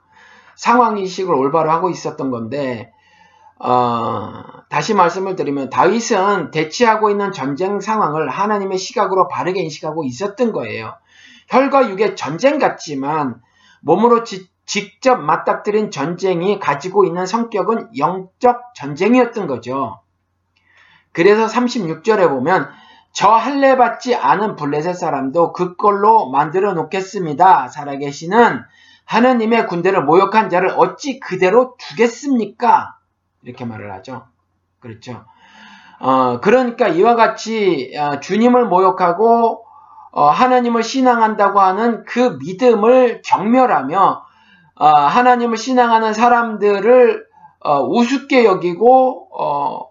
상황인식을 0.55 1.33
올바로 1.33 1.71
하고 1.71 1.89
있었던 1.89 2.31
건데 2.31 2.91
어, 3.57 4.43
다시 4.69 4.93
말씀을 4.93 5.35
드리면 5.35 5.69
다윗은 5.69 6.51
대치하고 6.51 7.09
있는 7.09 7.31
전쟁 7.31 7.79
상황을 7.79 8.29
하나님의 8.29 8.77
시각으로 8.77 9.27
바르게 9.27 9.61
인식하고 9.61 10.05
있었던 10.05 10.53
거예요. 10.53 10.95
혈과 11.49 11.89
육의 11.89 12.15
전쟁 12.15 12.59
같지만 12.59 13.41
몸으로 13.81 14.23
지, 14.23 14.47
직접 14.69 15.15
맞닥뜨린 15.15 15.89
전쟁이 15.89 16.59
가지고 16.59 17.03
있는 17.03 17.25
성격은 17.25 17.97
영적 17.97 18.75
전쟁이었던 18.75 19.47
거죠. 19.47 19.99
그래서 21.11 21.47
36절에 21.47 22.29
보면 22.29 22.69
저 23.11 23.29
할례 23.29 23.77
받지 23.77 24.13
않은 24.13 24.55
블레셋 24.55 24.95
사람도 24.95 25.53
그걸로 25.53 26.29
만들어 26.29 26.73
놓겠습니다. 26.73 27.69
살아계시는 27.69 28.61
하나님의 29.05 29.65
군대를 29.65 30.03
모욕한 30.03 30.51
자를 30.51 30.71
어찌 30.77 31.19
그대로 31.19 31.73
두겠습니까? 31.79 32.95
이렇게 33.41 33.65
말을 33.65 33.91
하죠. 33.93 34.27
그렇죠. 34.81 35.25
어, 35.99 36.41
그러니까 36.41 36.89
이와 36.89 37.15
같이 37.15 37.91
어, 37.97 38.19
주님을 38.19 38.67
모욕하고 38.67 39.65
어, 40.11 40.29
하나님을 40.29 40.83
신앙한다고 40.83 41.59
하는 41.59 42.03
그 42.05 42.37
믿음을 42.39 43.23
경멸하며 43.25 43.99
어, 43.99 44.28
하나님을 44.85 45.57
신앙하는 45.57 46.13
사람들을 46.13 47.25
어, 47.59 47.83
우습게 47.83 48.45
여기고 48.45 49.27
어, 49.37 49.89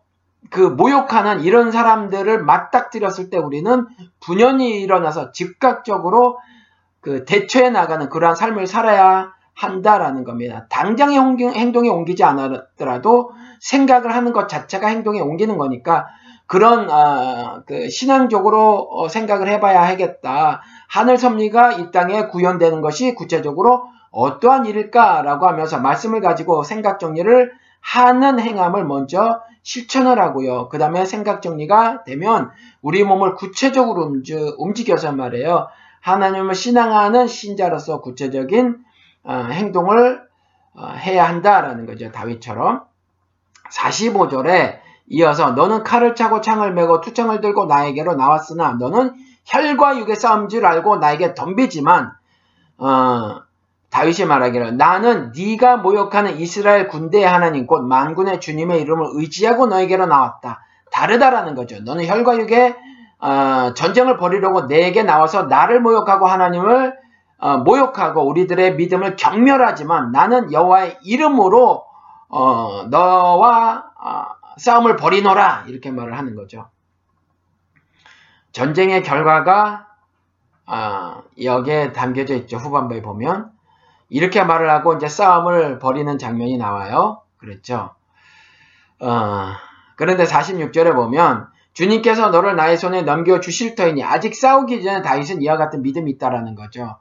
그 0.50 0.60
모욕하는 0.60 1.40
이런 1.42 1.70
사람들을 1.70 2.42
맞닥뜨렸을 2.42 3.28
때 3.28 3.36
우리는 3.36 3.86
분연이 4.20 4.80
일어나서 4.80 5.32
즉각적으로 5.32 6.38
그 7.00 7.24
대처해 7.24 7.70
나가는 7.70 8.08
그러한 8.08 8.34
삶을 8.34 8.66
살아야 8.66 9.32
한다라는 9.54 10.24
겁니다. 10.24 10.66
당장의 10.70 11.18
행동에 11.54 11.88
옮기지 11.88 12.24
않았더라도 12.24 13.32
생각을 13.60 14.14
하는 14.14 14.32
것 14.32 14.48
자체가 14.48 14.86
행동에 14.86 15.20
옮기는 15.20 15.58
거니까 15.58 16.06
그런 16.46 16.90
아, 16.90 17.62
그 17.66 17.90
신앙적으로 17.90 18.88
어, 18.90 19.08
생각을 19.08 19.48
해봐야 19.48 19.86
하겠다. 19.86 20.62
하늘 20.88 21.18
섭리가 21.18 21.72
이 21.72 21.90
땅에 21.90 22.28
구현되는 22.28 22.80
것이 22.80 23.14
구체적으로 23.14 23.82
어떠한 24.10 24.66
일일까라고 24.66 25.46
하면서 25.46 25.78
말씀을 25.78 26.20
가지고 26.20 26.62
생각 26.62 26.98
정리를 26.98 27.52
하는 27.80 28.40
행함을 28.40 28.84
먼저 28.84 29.40
실천을 29.62 30.18
하고요. 30.20 30.68
그 30.68 30.78
다음에 30.78 31.04
생각 31.04 31.42
정리가 31.42 32.04
되면 32.04 32.50
우리 32.80 33.04
몸을 33.04 33.34
구체적으로 33.34 34.12
움직여서 34.58 35.12
말이에요. 35.12 35.68
하나님을 36.00 36.54
신앙하는 36.54 37.26
신자로서 37.26 38.00
구체적인 38.00 38.78
어, 39.24 39.32
행동을 39.50 40.22
어, 40.74 40.86
해야 40.88 41.28
한다라는 41.28 41.86
거죠. 41.86 42.10
다윗처럼 42.12 42.82
45절에 43.70 44.78
이어서 45.08 45.52
너는 45.52 45.84
칼을 45.84 46.14
차고 46.14 46.40
창을 46.40 46.72
메고 46.72 47.00
투창을 47.00 47.40
들고 47.40 47.66
나에게로 47.66 48.14
나왔으나 48.14 48.74
너는 48.74 49.14
혈과 49.44 49.98
육의 49.98 50.16
싸움 50.16 50.48
줄 50.48 50.66
알고 50.66 50.96
나에게 50.96 51.34
덤비지만 51.34 52.12
어, 52.78 53.40
다윗이 53.90 54.26
말하기를 54.26 54.76
나는 54.76 55.32
네가 55.34 55.78
모욕하는 55.78 56.38
이스라엘 56.38 56.88
군대의 56.88 57.26
하나님 57.26 57.66
곧 57.66 57.82
만군의 57.82 58.40
주님의 58.40 58.82
이름을 58.82 59.06
의지하고 59.14 59.66
너에게로 59.66 60.06
나왔다. 60.06 60.60
다르다라는 60.92 61.54
거죠. 61.54 61.80
너는 61.80 62.06
혈과 62.06 62.38
육의 62.38 62.76
어, 63.20 63.74
전쟁을 63.74 64.16
벌이려고 64.16 64.66
내게 64.66 65.02
나와서 65.02 65.44
나를 65.44 65.80
모욕하고 65.80 66.26
하나님을 66.26 66.94
어, 67.38 67.58
모욕하고 67.58 68.26
우리들의 68.26 68.76
믿음을 68.76 69.16
경멸하지만 69.16 70.12
나는 70.12 70.52
여호와의 70.52 70.98
이름으로 71.02 71.84
어, 72.28 72.84
너와 72.90 73.84
어, 73.98 74.24
싸움을 74.58 74.96
벌이노라 74.96 75.64
이렇게 75.68 75.90
말을 75.90 76.16
하는 76.18 76.34
거죠. 76.34 76.68
전쟁의 78.52 79.02
결과가 79.02 79.86
아, 80.66 81.22
여기에 81.42 81.92
담겨져 81.92 82.34
있죠. 82.34 82.58
후반부에 82.58 83.00
보면 83.00 83.50
이렇게 84.08 84.42
말을 84.42 84.70
하고 84.70 84.94
이제 84.94 85.08
싸움을 85.08 85.78
벌이는 85.78 86.18
장면이 86.18 86.56
나와요. 86.56 87.22
그렇죠. 87.38 87.94
어, 89.00 89.52
그런데 89.96 90.24
46절에 90.24 90.94
보면 90.94 91.48
주님께서 91.72 92.30
너를 92.30 92.56
나의 92.56 92.76
손에 92.76 93.02
넘겨 93.02 93.40
주실 93.40 93.74
터이니 93.74 94.02
아직 94.02 94.34
싸우기 94.34 94.82
전에 94.82 95.02
다윗은 95.02 95.42
이와 95.42 95.56
같은 95.56 95.82
믿음이 95.82 96.10
있다라는 96.12 96.54
거죠. 96.54 96.96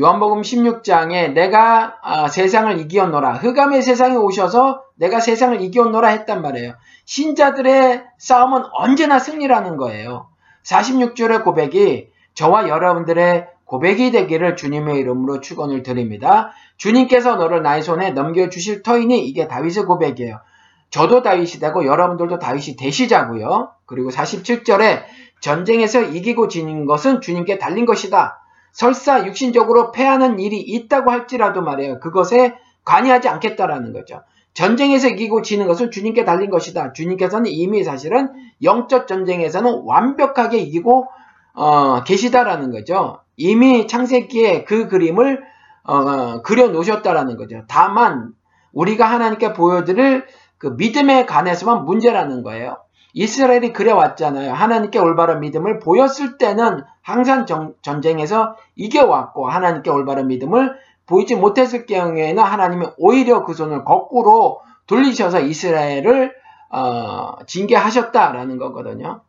요한복음 0.00 0.42
16장에 0.42 1.32
내가 1.32 1.98
아, 2.02 2.28
세상을 2.28 2.78
이기었노라. 2.78 3.34
흑암의 3.34 3.82
세상에 3.82 4.14
오셔서 4.14 4.82
내가 4.94 5.18
세상을 5.18 5.60
이기었노라 5.60 6.08
했단 6.08 6.40
말이에요. 6.40 6.74
신자들의 7.04 8.04
싸움은 8.16 8.62
언제나 8.72 9.18
승리라는 9.18 9.76
거예요. 9.76 10.28
46절의 10.64 11.42
고백이 11.42 12.10
저와 12.34 12.68
여러분들의 12.68 13.48
고백이 13.68 14.10
되기를 14.12 14.56
주님의 14.56 14.96
이름으로 14.96 15.40
축원을 15.40 15.82
드립니다. 15.82 16.52
주님께서 16.78 17.36
너를 17.36 17.62
나의 17.62 17.82
손에 17.82 18.12
넘겨주실 18.12 18.82
터이니 18.82 19.28
이게 19.28 19.46
다윗의 19.46 19.84
고백이에요. 19.84 20.40
저도 20.88 21.22
다윗이 21.22 21.60
되고 21.60 21.84
여러분들도 21.84 22.38
다윗이 22.38 22.76
되시자고요. 22.76 23.72
그리고 23.84 24.08
47절에 24.08 25.02
전쟁에서 25.40 26.00
이기고 26.00 26.48
지는 26.48 26.86
것은 26.86 27.20
주님께 27.20 27.58
달린 27.58 27.84
것이다. 27.84 28.40
설사 28.72 29.26
육신적으로 29.26 29.92
패하는 29.92 30.38
일이 30.38 30.58
있다고 30.60 31.10
할지라도 31.10 31.60
말이에요. 31.60 32.00
그것에 32.00 32.56
관여하지 32.86 33.28
않겠다라는 33.28 33.92
거죠. 33.92 34.22
전쟁에서 34.54 35.08
이기고 35.08 35.42
지는 35.42 35.66
것은 35.66 35.90
주님께 35.90 36.24
달린 36.24 36.48
것이다. 36.48 36.94
주님께서는 36.94 37.50
이미 37.50 37.84
사실은 37.84 38.30
영적 38.62 39.08
전쟁에서는 39.08 39.82
완벽하게 39.84 40.56
이기고 40.58 41.06
어, 41.52 42.02
계시다라는 42.04 42.70
거죠. 42.70 43.20
이미 43.38 43.86
창세기에 43.86 44.64
그 44.64 44.88
그림을 44.88 45.42
어, 45.84 46.42
그려 46.42 46.68
놓으셨다라는 46.68 47.38
거죠. 47.38 47.62
다만 47.68 48.34
우리가 48.72 49.06
하나님께 49.06 49.54
보여드릴 49.54 50.26
그 50.58 50.74
믿음에 50.76 51.24
관해서만 51.24 51.86
문제라는 51.86 52.42
거예요. 52.42 52.76
이스라엘이 53.14 53.72
그래왔잖아요. 53.72 54.52
하나님께 54.52 54.98
올바른 54.98 55.40
믿음을 55.40 55.78
보였을 55.78 56.36
때는 56.36 56.82
항상 57.00 57.46
정, 57.46 57.72
전쟁에서 57.80 58.56
이겨왔고 58.74 59.48
하나님께 59.48 59.88
올바른 59.88 60.26
믿음을 60.26 60.76
보이지 61.06 61.36
못했을 61.36 61.86
경우에는 61.86 62.42
하나님이 62.42 62.86
오히려 62.98 63.44
그 63.44 63.54
손을 63.54 63.84
거꾸로 63.84 64.60
돌리셔서 64.86 65.40
이스라엘을 65.40 66.34
어, 66.70 67.36
징계하셨다라는 67.46 68.58
거거든요. 68.58 69.22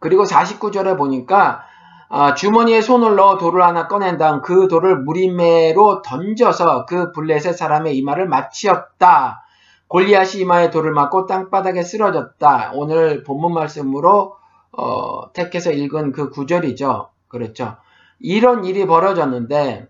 그리고 0.00 0.24
49절에 0.24 0.96
보니까 0.96 1.62
어, 2.10 2.34
주머니에 2.34 2.80
손을 2.80 3.16
넣어 3.16 3.36
돌을 3.36 3.62
하나 3.62 3.86
꺼낸 3.86 4.16
다음 4.16 4.40
그 4.40 4.66
돌을 4.68 5.00
무리매로 5.00 6.02
던져서 6.02 6.86
그 6.86 7.12
블레셋 7.12 7.56
사람의 7.56 7.96
이마를 7.98 8.26
맞추었다. 8.28 9.44
골리앗이 9.88 10.42
이마에 10.42 10.70
돌을 10.70 10.92
맞고 10.92 11.26
땅바닥에 11.26 11.82
쓰러졌다. 11.82 12.72
오늘 12.74 13.22
본문 13.24 13.52
말씀으로 13.52 14.36
어, 14.72 15.32
택해서 15.32 15.70
읽은 15.72 16.12
그 16.12 16.30
구절이죠. 16.30 17.10
그렇죠. 17.28 17.76
이런 18.20 18.64
일이 18.64 18.86
벌어졌는데 18.86 19.88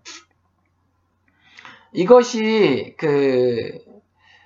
이것이 1.93 2.95
그 2.99 3.79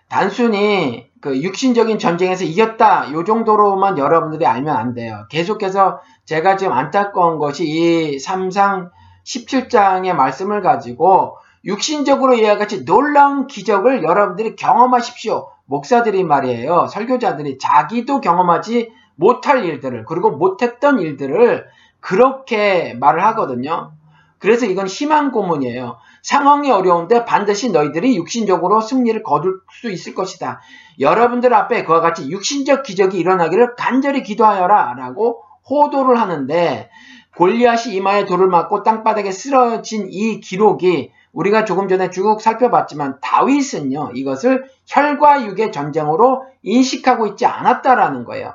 단순히 0.09 1.11
그 1.23 1.41
육신적인 1.41 2.01
전쟁에서 2.01 2.45
이겼다 2.45 3.13
요 3.13 3.23
정도로만 3.25 3.97
여러분들이 3.97 4.45
알면 4.45 4.77
안 4.77 4.93
돼요. 4.93 5.25
계속해서 5.31 6.01
제가 6.25 6.57
지금 6.57 6.73
안타까운 6.73 7.39
것이 7.39 7.65
이 7.65 8.17
3상 8.19 8.91
17장의 9.25 10.15
말씀을 10.15 10.63
가지고 10.63 11.37
육신적으로 11.65 12.35
이와 12.35 12.59
같이 12.59 12.85
놀라운 12.85 13.47
기적을 13.47 14.03
여러분들이 14.03 14.57
경험하십시오. 14.57 15.49
목사들이 15.67 16.25
말이에요. 16.25 16.89
설교자들이 16.89 17.59
자기도 17.59 18.21
경험하지 18.21 18.93
못할 19.15 19.65
일들을 19.65 20.05
그리고 20.07 20.33
못했던 20.33 20.99
일들을 20.99 21.67
그렇게 22.01 22.95
말을 22.99 23.25
하거든요. 23.27 23.93
그래서 24.39 24.67
이건 24.67 24.89
희망 24.89 25.31
고문이에요. 25.31 25.99
상황이 26.23 26.71
어려운데 26.71 27.25
반드시 27.25 27.71
너희들이 27.73 28.17
육신적으로 28.17 28.81
승리를 28.81 29.23
거둘 29.23 29.61
수 29.71 29.91
있을 29.91 30.15
것이다. 30.15 30.61
여러분들 31.01 31.53
앞에 31.53 31.85
그와 31.85 32.01
같이 32.01 32.31
육신적 32.31 32.85
기적이 32.85 33.19
일어나기를 33.19 33.75
간절히 33.77 34.23
기도하여라 34.23 34.95
라고 34.95 35.43
호도를 35.69 36.19
하는데 36.19 36.91
골리앗이 37.37 37.95
이마에 37.95 38.25
돌을 38.25 38.47
맞고 38.47 38.83
땅바닥에 38.83 39.33
쓰러진 39.33 40.07
이 40.11 40.41
기록이 40.41 41.11
우리가 41.33 41.65
조금 41.65 41.89
전에 41.89 42.11
쭉 42.11 42.41
살펴봤지만 42.41 43.19
다윗은요 43.21 44.11
이것을 44.15 44.65
혈과 44.87 45.47
육의 45.47 45.73
전쟁으로 45.73 46.45
인식하고 46.63 47.27
있지 47.29 47.47
않았다라는 47.47 48.25
거예요. 48.25 48.55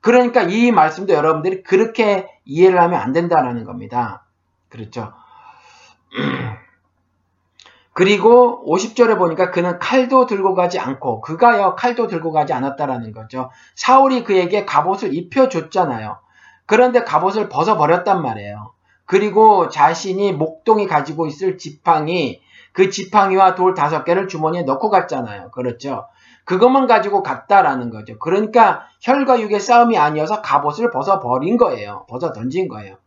그러니까 0.00 0.42
이 0.42 0.70
말씀도 0.70 1.12
여러분들이 1.12 1.62
그렇게 1.62 2.28
이해를 2.44 2.80
하면 2.80 3.00
안 3.00 3.12
된다라는 3.12 3.64
겁니다. 3.64 4.26
그렇죠. 4.68 5.12
그리고 7.92 8.64
50절에 8.66 9.18
보니까 9.18 9.50
그는 9.50 9.78
칼도 9.78 10.26
들고 10.26 10.54
가지 10.54 10.78
않고 10.78 11.20
그가요 11.20 11.74
칼도 11.76 12.06
들고 12.06 12.32
가지 12.32 12.52
않았다라는 12.52 13.12
거죠. 13.12 13.50
사울이 13.74 14.24
그에게 14.24 14.64
갑옷을 14.64 15.14
입혀줬잖아요. 15.14 16.18
그런데 16.66 17.02
갑옷을 17.02 17.48
벗어버렸단 17.48 18.22
말이에요. 18.22 18.72
그리고 19.06 19.68
자신이 19.68 20.32
목동이 20.32 20.86
가지고 20.86 21.26
있을 21.26 21.58
지팡이, 21.58 22.40
그 22.72 22.90
지팡이와 22.90 23.56
돌 23.56 23.74
다섯 23.74 24.04
개를 24.04 24.28
주머니에 24.28 24.62
넣고 24.62 24.88
갔잖아요. 24.88 25.50
그렇죠. 25.50 26.06
그것만 26.44 26.86
가지고 26.86 27.24
갔다라는 27.24 27.90
거죠. 27.90 28.16
그러니까 28.20 28.86
혈과 29.00 29.40
육의 29.40 29.58
싸움이 29.58 29.98
아니어서 29.98 30.42
갑옷을 30.42 30.92
벗어버린 30.92 31.56
거예요. 31.56 32.06
벗어 32.08 32.32
던진 32.32 32.68
거예요. 32.68 32.99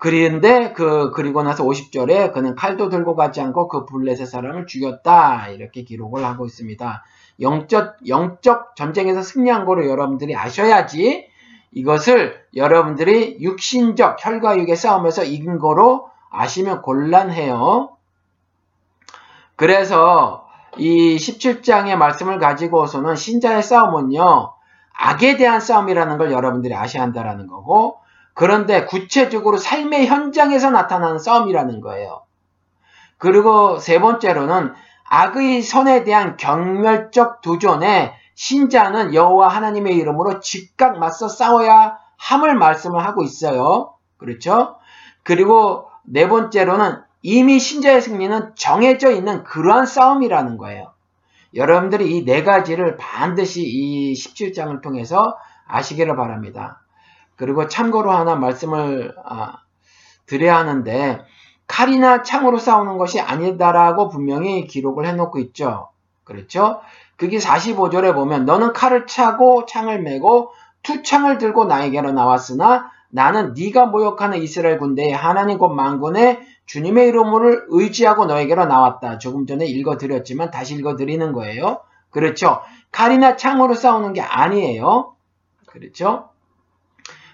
그런데 0.00 0.72
그 0.72 1.10
그리고 1.12 1.42
나서 1.42 1.62
50절에 1.64 2.32
그는 2.32 2.54
칼도 2.54 2.88
들고 2.88 3.14
가지 3.14 3.42
않고 3.42 3.68
그 3.68 3.84
블레셋 3.84 4.26
사람을 4.26 4.66
죽였다 4.66 5.48
이렇게 5.48 5.82
기록을 5.82 6.24
하고 6.24 6.46
있습니다. 6.46 7.04
영적 7.40 8.08
영적 8.08 8.76
전쟁에서 8.76 9.22
승리한 9.22 9.66
거로 9.66 9.86
여러분들이 9.86 10.34
아셔야지 10.34 11.28
이것을 11.72 12.42
여러분들이 12.56 13.38
육신적 13.40 14.24
혈과 14.24 14.58
육의 14.58 14.74
싸움에서 14.74 15.22
이긴 15.22 15.58
거로 15.58 16.08
아시면 16.30 16.80
곤란해요. 16.80 17.90
그래서 19.56 20.46
이 20.78 21.16
17장의 21.16 21.96
말씀을 21.96 22.38
가지고서는 22.38 23.16
신자의 23.16 23.62
싸움은요, 23.62 24.54
악에 24.94 25.36
대한 25.36 25.60
싸움이라는 25.60 26.16
걸 26.16 26.32
여러분들이 26.32 26.74
아셔야 26.74 27.02
한다는 27.02 27.46
거고, 27.46 27.99
그런데 28.34 28.84
구체적으로 28.86 29.56
삶의 29.56 30.06
현장에서 30.06 30.70
나타나는 30.70 31.18
싸움이라는 31.18 31.80
거예요. 31.80 32.22
그리고 33.18 33.78
세 33.78 34.00
번째로는 34.00 34.72
악의 35.08 35.62
선에 35.62 36.04
대한 36.04 36.36
경멸적 36.36 37.42
도전에 37.42 38.14
신자는 38.34 39.12
여호와 39.14 39.48
하나님의 39.48 39.96
이름으로 39.96 40.40
즉각 40.40 40.98
맞서 40.98 41.28
싸워야 41.28 41.98
함을 42.16 42.54
말씀을 42.54 43.04
하고 43.04 43.22
있어요. 43.22 43.94
그렇죠? 44.16 44.76
그리고 45.22 45.88
네 46.04 46.28
번째로는 46.28 47.02
이미 47.22 47.58
신자의 47.58 48.00
승리는 48.00 48.52
정해져 48.56 49.10
있는 49.10 49.44
그러한 49.44 49.84
싸움이라는 49.86 50.56
거예요. 50.56 50.92
여러분들이 51.54 52.16
이 52.16 52.24
네 52.24 52.42
가지를 52.44 52.96
반드시 52.96 53.62
이 53.62 54.14
17장을 54.14 54.80
통해서 54.82 55.36
아시기를 55.66 56.16
바랍니다. 56.16 56.79
그리고 57.40 57.68
참고로 57.68 58.10
하나 58.10 58.36
말씀을 58.36 59.14
아, 59.24 59.60
드려야 60.26 60.58
하는데 60.58 61.24
칼이나 61.66 62.22
창으로 62.22 62.58
싸우는 62.58 62.98
것이 62.98 63.18
아니다라고 63.18 64.10
분명히 64.10 64.66
기록을 64.66 65.06
해놓고 65.06 65.38
있죠. 65.38 65.88
그렇죠? 66.24 66.82
그게 67.16 67.38
45절에 67.38 68.12
보면 68.12 68.44
너는 68.44 68.74
칼을 68.74 69.06
차고 69.06 69.64
창을 69.64 70.02
메고 70.02 70.52
투창을 70.82 71.38
들고 71.38 71.64
나에게로 71.64 72.12
나왔으나 72.12 72.90
나는 73.08 73.54
네가 73.56 73.86
모욕하는 73.86 74.42
이스라엘 74.42 74.78
군대의 74.78 75.12
하나님 75.12 75.56
곧 75.56 75.70
만군의 75.70 76.40
주님의 76.66 77.08
이름을 77.08 77.68
의지하고 77.68 78.26
너에게로 78.26 78.66
나왔다. 78.66 79.16
조금 79.16 79.46
전에 79.46 79.64
읽어드렸지만 79.64 80.50
다시 80.50 80.74
읽어드리는 80.74 81.32
거예요. 81.32 81.80
그렇죠? 82.10 82.60
칼이나 82.92 83.36
창으로 83.36 83.72
싸우는 83.72 84.12
게 84.12 84.20
아니에요. 84.20 85.14
그렇죠? 85.66 86.28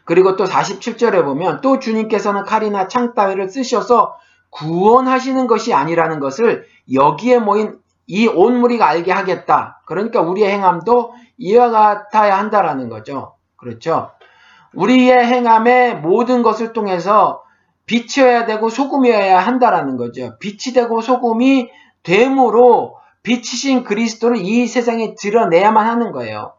그리고 0.07 0.37
또 0.37 0.45
47절에 0.45 1.23
보면 1.25 1.61
또 1.61 1.79
주님께서는 1.79 2.45
칼이나 2.45 2.89
창 2.89 3.15
따위를 3.15 3.51
쓰셔서 3.51 4.17
구원하시는 4.51 5.47
것이 5.47 5.75
아니라는 5.75 6.21
것을 6.21 6.67
여기에 6.93 7.41
모인 7.41 7.79
이 8.09 8.29
온 8.29 8.61
무리가 8.61 8.87
알게 8.89 9.11
하겠다. 9.13 9.83
그러니까 9.85 10.21
우리의 10.21 10.51
행함도 10.53 11.13
이와 11.39 11.71
같아야 11.71 12.39
한다라는 12.39 12.89
거죠. 12.89 13.35
그렇죠? 13.57 14.13
우리의 14.75 15.27
행함의 15.27 15.97
모든 15.97 16.43
것을 16.43 16.73
통해서 16.73 17.43
빛이어야 17.87 18.47
되고 18.47 18.69
소금이어야 18.69 19.39
한다라는 19.41 19.97
거죠. 19.97 20.39
빛이 20.39 20.73
되고 20.75 21.01
소금이 21.01 21.71
됨으로 22.05 22.97
빛이신 23.25 23.83
그리스도를 23.83 24.37
이 24.37 24.69
세상에 24.69 25.17
드러내야만 25.17 25.87
하는 25.87 26.13
거예요. 26.13 26.55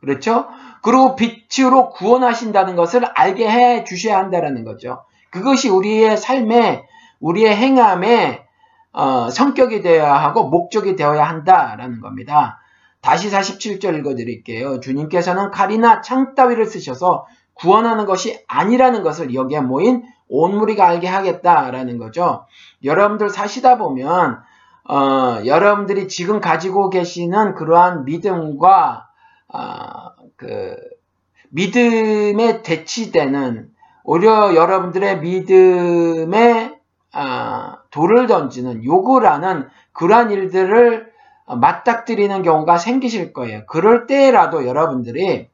그렇죠? 0.00 0.46
그리고 0.82 1.16
빛으로 1.16 1.90
구원하신다는 1.90 2.76
것을 2.76 3.04
알게 3.04 3.48
해 3.48 3.84
주셔야 3.84 4.18
한다라는 4.18 4.64
거죠. 4.64 5.04
그것이 5.30 5.68
우리의 5.68 6.16
삶에 6.16 6.84
우리의 7.20 7.54
행함의 7.54 8.44
어, 8.92 9.30
성격이 9.30 9.82
되어야 9.82 10.14
하고 10.14 10.48
목적이 10.48 10.96
되어야 10.96 11.24
한다라는 11.24 12.00
겁니다. 12.00 12.60
다시 13.00 13.30
47절 13.30 13.98
읽어드릴게요. 13.98 14.80
주님께서는 14.80 15.50
칼이나 15.50 16.00
창 16.00 16.34
따위를 16.34 16.66
쓰셔서 16.66 17.26
구원하는 17.54 18.06
것이 18.06 18.42
아니라는 18.48 19.02
것을 19.02 19.34
여기에 19.34 19.60
모인 19.60 20.02
온 20.28 20.56
무리가 20.56 20.86
알게 20.86 21.06
하겠다라는 21.08 21.98
거죠. 21.98 22.46
여러분들 22.84 23.30
사시다 23.30 23.78
보면 23.78 24.40
어, 24.88 25.42
여러분들이 25.44 26.08
지금 26.08 26.40
가지고 26.40 26.90
계시는 26.90 27.54
그러한 27.54 28.04
믿음과 28.04 29.08
어, 29.48 30.07
그 30.38 30.76
믿음에 31.50 32.62
대치되는 32.62 33.70
오히려 34.04 34.54
여러분들의 34.54 35.20
믿음에 35.20 36.78
어, 37.14 37.72
돌을 37.90 38.26
던지는 38.26 38.84
요구라는 38.84 39.68
그러한 39.92 40.30
일들을 40.30 41.12
맞닥뜨리는 41.46 42.42
경우가 42.42 42.78
생기실 42.78 43.32
거예요. 43.32 43.64
그럴 43.66 44.06
때라도 44.06 44.66
여러분들이 44.66 45.48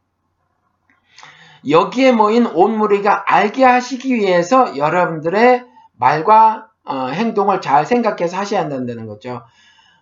여기에 1.68 2.12
모인 2.12 2.46
온 2.46 2.76
무리가 2.76 3.24
알게 3.26 3.64
하시기 3.64 4.14
위해서 4.14 4.76
여러분들의 4.76 5.64
말과 5.96 6.68
어, 6.84 7.06
행동을 7.06 7.62
잘 7.62 7.86
생각해서 7.86 8.36
하셔야 8.36 8.60
한다는 8.60 9.06
거죠. 9.06 9.42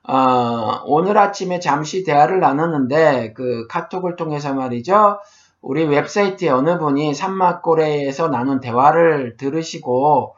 어, 0.09 0.83
오늘 0.85 1.17
아침에 1.19 1.61
잠시 1.61 2.03
대화를 2.05 2.41
나눴는데 2.41 3.35
그 3.35 3.67
카톡을 3.69 4.17
통해서 4.17 4.53
말이죠. 4.53 5.21
우리 5.61 5.85
웹사이트에 5.85 6.49
어느 6.51 6.79
분이 6.79 7.15
산막고래에서 7.15 8.29
나눈 8.29 8.61
대화를 8.61 9.37
들으시고 9.37 10.35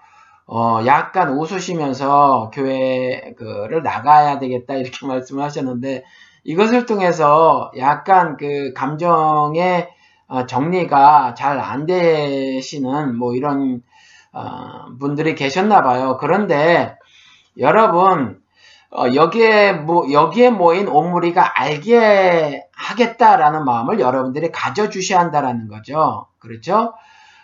어, 0.46 0.80
약간 0.86 1.38
웃으시면서 1.38 2.50
교회를 2.52 3.82
나가야 3.82 4.38
되겠다 4.38 4.74
이렇게 4.74 5.06
말씀을 5.06 5.42
하셨는데 5.42 6.04
이것을 6.44 6.84
통해서 6.86 7.70
약간 7.78 8.36
그 8.36 8.72
감정의 8.74 9.88
어, 10.28 10.46
정리가 10.46 11.34
잘 11.34 11.58
안 11.60 11.86
되시는 11.86 13.16
뭐 13.16 13.34
이런 13.34 13.82
어, 14.32 14.86
분들이 15.00 15.34
계셨나 15.34 15.82
봐요. 15.82 16.18
그런데 16.20 16.96
여러분 17.58 18.42
어, 18.96 19.12
여기에 19.14 19.72
뭐 19.72 20.10
여기에 20.12 20.50
모인 20.50 20.88
옥무리가 20.88 21.60
알게 21.60 22.64
하겠다라는 22.76 23.64
마음을 23.64 23.98
여러분들이 23.98 24.52
가져주셔야 24.52 25.18
한다라는 25.20 25.68
거죠. 25.68 26.26
그렇죠? 26.38 26.94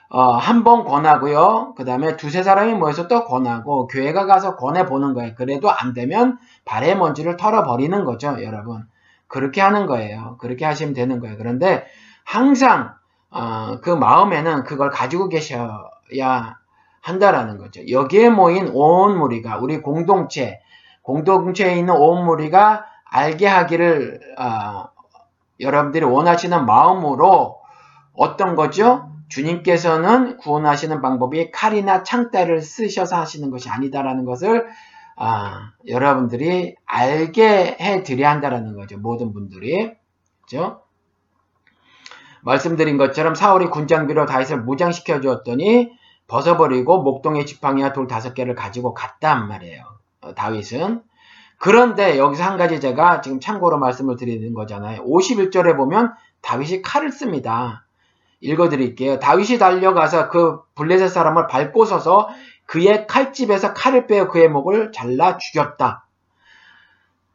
어, 0.09 0.33
한 0.33 0.65
번 0.65 0.85
권하고요. 0.85 1.75
그 1.77 1.85
다음에 1.85 2.17
두세 2.17 2.43
사람이 2.43 2.75
모여서 2.75 3.09
또 3.09 3.25
권하고 3.25 3.87
교회가 3.89 4.27
가서 4.27 4.57
권해 4.57 4.87
보는 4.87 5.15
거예요. 5.15 5.35
그래도 5.37 5.71
안 5.71 5.93
되면 5.93 6.39
발의 6.65 6.97
먼지를 6.97 7.37
털어 7.37 7.65
버리는 7.65 8.05
거죠. 8.05 8.37
여러분. 8.43 8.87
그렇게 9.29 9.61
하는 9.61 9.87
거예요. 9.87 10.37
그렇게 10.41 10.65
하시면 10.65 10.95
되는 10.95 11.21
거예요. 11.21 11.37
그런데 11.37 11.85
항상 12.25 12.95
어, 13.31 13.79
그 13.83 13.91
마음에는 13.91 14.65
그걸 14.65 14.91
가지고 14.91 15.29
계셔야 15.29 16.57
한다라는 17.01 17.59
거죠. 17.59 17.81
여기에 17.89 18.31
모인 18.31 18.71
온 18.75 19.17
무리가 19.19 19.59
우리 19.59 19.81
공동체, 19.81 20.61
공동체에 21.03 21.77
있는 21.77 21.95
온 21.95 22.25
무리가 22.25 22.85
알게 23.05 23.47
하기를 23.47 24.21
어, 24.39 24.89
여러분들이 25.59 26.05
원하시는 26.05 26.65
마음으로 26.65 27.61
어떤 28.15 28.57
거죠? 28.57 29.11
주님께서는 29.29 30.39
구원하시는 30.39 31.01
방법이 31.01 31.53
칼이나 31.53 32.03
창대를 32.03 32.63
쓰셔서 32.63 33.17
하시는 33.17 33.51
것이 33.51 33.69
아니다라는 33.69 34.25
것을 34.25 34.67
아, 35.17 35.73
여러분들이 35.87 36.75
알게 36.87 37.77
해 37.81 38.03
드려야 38.03 38.31
한다라는 38.31 38.75
거죠. 38.75 38.99
모든 38.99 39.33
분들이. 39.33 39.93
그죠? 40.43 40.83
말씀드린 42.43 42.97
것처럼 42.97 43.35
사울이 43.35 43.67
군장비로 43.67 44.27
다윗을 44.27 44.63
무장시켜 44.63 45.21
주었더니 45.21 45.91
벗어버리고 46.27 47.03
목동의 47.03 47.45
지팡이와 47.45 47.93
돌 47.93 48.07
다섯 48.07 48.35
개를 48.35 48.55
가지고 48.55 48.95
갔단 48.95 49.47
말이에요. 49.47 50.00
어, 50.21 50.35
다윗은. 50.35 51.03
그런데 51.59 52.19
여기서 52.19 52.43
한 52.43 52.57
가지 52.57 52.81
제가 52.81 53.21
지금 53.21 53.39
참고로 53.39 53.79
말씀을 53.79 54.17
드리는 54.17 54.55
거잖아요. 54.55 55.05
51절에 55.05 55.77
보면 55.77 56.15
다윗이 56.41 56.83
칼을 56.83 57.13
씁니다. 57.13 57.85
읽어드릴게요. 58.41 59.19
다윗이 59.19 59.59
달려가서 59.59 60.29
그 60.29 60.61
블레셋 60.75 61.11
사람을 61.11 61.47
밟고 61.47 61.85
서서 61.85 62.29
그의 62.65 63.07
칼집에서 63.07 63.75
칼을 63.75 64.07
빼어 64.07 64.29
그의 64.29 64.49
목을 64.49 64.93
잘라 64.93 65.37
죽였다. 65.37 66.07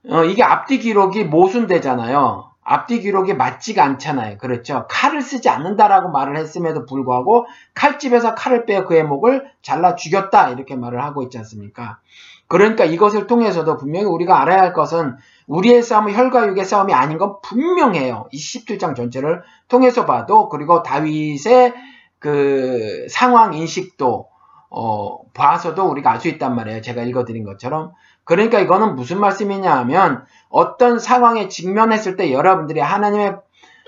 어, 0.10 0.24
이게 0.24 0.44
앞뒤 0.44 0.80
기록이 0.80 1.26
모순되잖아요. 1.26 2.52
앞뒤 2.64 3.00
기록이 3.02 3.36
맞지가 3.36 3.84
않잖아요. 3.84 4.40
그렇죠? 4.40 4.88
칼을 4.90 5.22
쓰지 5.22 5.50
않는다라고 5.50 6.10
말을 6.10 6.36
했음에도 6.38 6.86
불구하고 6.86 7.46
칼집에서 7.76 8.34
칼을 8.34 8.66
빼어 8.66 8.86
그의 8.86 9.04
목을 9.04 9.52
잘라 9.62 9.96
죽였다 9.96 10.50
이렇게 10.50 10.76
말을 10.76 11.04
하고 11.04 11.22
있지 11.22 11.38
않습니까? 11.38 12.00
그러니까 12.48 12.86
이것을 12.86 13.28
통해서도 13.28 13.78
분명히 13.78 14.06
우리가 14.06 14.42
알아야 14.42 14.62
할 14.62 14.74
것은 14.74 15.18
우리의 15.48 15.82
싸움은 15.82 16.14
혈과 16.14 16.48
육의 16.48 16.66
싸움이 16.66 16.94
아닌 16.94 17.18
건 17.18 17.38
분명해요. 17.42 18.28
이 18.32 18.38
17장 18.38 18.96
전체를 18.96 19.42
통해서 19.68 20.06
봐도 20.06 20.50
그리고 20.50 20.84
다윗의 20.84 21.74
그 22.20 23.08
상황 23.10 23.54
인식도 23.54 24.28
어, 24.70 25.20
봐서도 25.34 25.86
우리가 25.90 26.12
알 26.12 26.20
수 26.20 26.28
있단 26.28 26.56
말이에요. 26.56 26.82
제가 26.82 27.04
읽어드린 27.04 27.44
것처럼. 27.44 27.94
그러니까 28.24 28.60
이거는 28.60 28.96
무슨 28.96 29.20
말씀이냐 29.20 29.72
하면 29.80 30.26
어떤 30.50 31.00
상황에 31.00 31.48
직면했을 31.48 32.16
때 32.16 32.32
여러분들이 32.32 32.80
하나님의 32.80 33.38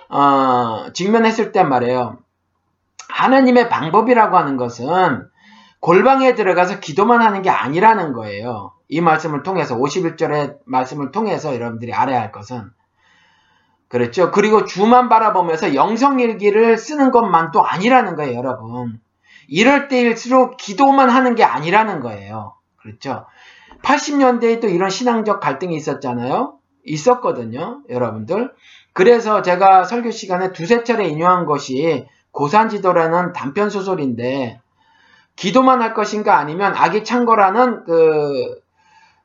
어, 0.10 0.86
직면했을 0.94 1.52
때 1.52 1.64
말이에요. 1.64 2.18
하나님의 3.10 3.70
방법이라고 3.70 4.38
하는 4.38 4.58
것은 4.58 5.28
골방에 5.80 6.36
들어가서 6.36 6.80
기도만 6.80 7.22
하는 7.22 7.42
게 7.42 7.50
아니라는 7.50 8.14
거예요. 8.14 8.74
이 8.90 9.02
말씀을 9.02 9.44
통해서 9.44 9.78
51절의 9.78 10.58
말씀을 10.66 11.12
통해서 11.12 11.54
여러분들이 11.54 11.94
알아야 11.94 12.22
할 12.22 12.32
것은 12.32 12.72
그렇죠. 13.88 14.32
그리고 14.32 14.66
주만 14.66 15.08
바라보면서 15.08 15.76
영성일기를 15.76 16.78
쓰는 16.78 17.12
것만 17.12 17.52
또 17.52 17.66
아니라는 17.66 18.16
거예요, 18.16 18.38
여러분. 18.38 19.00
이럴 19.48 19.88
때일수록 19.88 20.58
기도만 20.58 21.10
하는 21.10 21.36
게 21.36 21.44
아니라는 21.44 22.02
거예요. 22.02 22.56
그렇죠. 22.76 23.26
80년대에 23.82 24.60
또 24.60 24.68
이런 24.68 24.90
신앙적 24.90 25.40
갈등이 25.40 25.76
있었잖아요. 25.76 26.58
있었거든요, 26.84 27.82
여러분들. 27.90 28.52
그래서 28.92 29.42
제가 29.42 29.84
설교 29.84 30.12
시간에 30.12 30.52
두세 30.52 30.84
차례 30.84 31.08
인용한 31.08 31.46
것이 31.46 32.08
고산지도라는 32.32 33.34
단편 33.34 33.70
소설인데 33.70 34.60
기도만 35.38 35.82
할 35.82 35.94
것인가 35.94 36.38
아니면 36.38 36.74
악이 36.76 37.06
창거라는 37.06 37.86
그 37.86 38.60